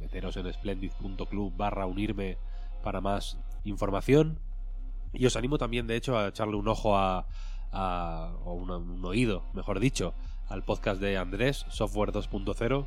Meteros 0.00 0.36
en 0.36 0.52
splendid.club 0.52 1.56
barra 1.56 1.86
unirme 1.86 2.36
para 2.82 3.00
más 3.00 3.38
información. 3.62 4.40
Y 5.12 5.26
os 5.26 5.36
animo 5.36 5.56
también, 5.56 5.86
de 5.86 5.94
hecho, 5.94 6.18
a 6.18 6.28
echarle 6.28 6.56
un 6.56 6.66
ojo 6.66 6.96
a, 6.96 7.26
o 8.44 8.54
un 8.54 9.04
oído, 9.04 9.44
mejor 9.54 9.78
dicho, 9.78 10.14
al 10.52 10.62
podcast 10.62 11.00
de 11.00 11.16
Andrés, 11.16 11.64
Software 11.70 12.12
2.0, 12.12 12.86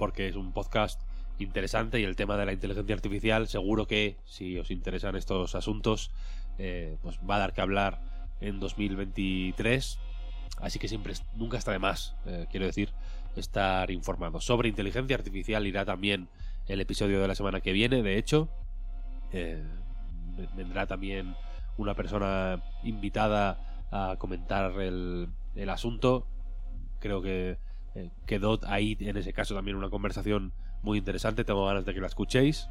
porque 0.00 0.26
es 0.26 0.34
un 0.34 0.52
podcast 0.52 1.00
interesante 1.38 2.00
y 2.00 2.02
el 2.02 2.16
tema 2.16 2.36
de 2.36 2.44
la 2.44 2.52
inteligencia 2.52 2.92
artificial 2.92 3.46
seguro 3.46 3.86
que 3.86 4.16
si 4.24 4.58
os 4.58 4.72
interesan 4.72 5.14
estos 5.14 5.54
asuntos 5.54 6.10
eh, 6.58 6.96
pues 7.02 7.18
va 7.18 7.36
a 7.36 7.38
dar 7.38 7.52
que 7.52 7.60
hablar 7.60 8.00
en 8.40 8.58
2023 8.58 9.98
así 10.62 10.78
que 10.78 10.88
siempre 10.88 11.12
nunca 11.34 11.58
está 11.58 11.70
de 11.72 11.78
más 11.78 12.16
eh, 12.24 12.46
quiero 12.50 12.66
decir 12.66 12.90
estar 13.36 13.90
informado. 13.92 14.40
Sobre 14.40 14.68
inteligencia 14.68 15.14
artificial 15.14 15.66
irá 15.66 15.84
también 15.84 16.28
el 16.66 16.80
episodio 16.80 17.20
de 17.20 17.28
la 17.28 17.36
semana 17.36 17.60
que 17.60 17.72
viene 17.72 18.02
de 18.02 18.18
hecho. 18.18 18.48
Eh, 19.32 19.62
vendrá 20.56 20.86
también 20.86 21.36
una 21.76 21.94
persona 21.94 22.60
invitada 22.82 23.86
a 23.92 24.16
comentar 24.18 24.80
el, 24.80 25.28
el 25.54 25.68
asunto 25.68 26.26
creo 27.06 27.22
que 27.22 27.58
eh, 27.94 28.10
quedó 28.26 28.60
ahí 28.66 28.96
en 29.00 29.16
ese 29.16 29.32
caso 29.32 29.54
también 29.54 29.76
una 29.76 29.90
conversación 29.90 30.52
muy 30.82 30.98
interesante. 30.98 31.44
Tengo 31.44 31.66
ganas 31.66 31.84
de 31.84 31.94
que 31.94 32.00
la 32.00 32.06
escuchéis. 32.08 32.68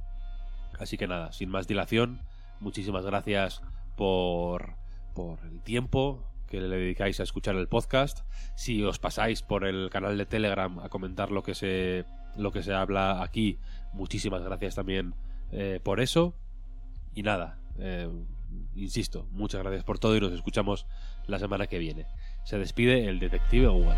Así 0.80 0.98
que 0.98 1.08
nada, 1.08 1.32
sin 1.32 1.50
más 1.50 1.68
dilación, 1.68 2.22
muchísimas 2.60 3.06
gracias 3.06 3.62
por, 3.96 4.76
por 5.14 5.40
el 5.46 5.62
tiempo 5.62 6.24
que 6.48 6.60
le 6.62 6.78
dedicáis 6.78 7.20
a 7.20 7.24
escuchar 7.24 7.56
el 7.56 7.68
podcast. 7.68 8.20
Si 8.56 8.84
os 8.84 9.00
pasáis 9.00 9.42
por 9.42 9.66
el 9.66 9.90
canal 9.90 10.18
de 10.18 10.26
Telegram 10.26 10.80
a 10.80 10.90
comentar 10.90 11.32
lo 11.32 11.44
que 11.44 11.56
se, 11.56 12.06
lo 12.36 12.52
que 12.52 12.62
se 12.62 12.74
habla 12.74 13.24
aquí, 13.24 13.58
muchísimas 13.94 14.44
gracias 14.44 14.76
también 14.76 15.16
eh, 15.52 15.80
por 15.82 16.02
eso. 16.02 16.36
Y 17.14 17.24
nada, 17.24 17.60
eh, 17.80 18.10
insisto, 18.76 19.28
muchas 19.32 19.62
gracias 19.62 19.84
por 19.84 19.98
todo 19.98 20.16
y 20.16 20.20
nos 20.20 20.34
escuchamos 20.34 20.86
la 21.28 21.40
semana 21.40 21.68
que 21.68 21.80
viene. 21.80 22.06
Se 22.46 22.60
despide 22.60 23.10
el 23.10 23.18
detective 23.18 23.68
Google. 23.68 23.98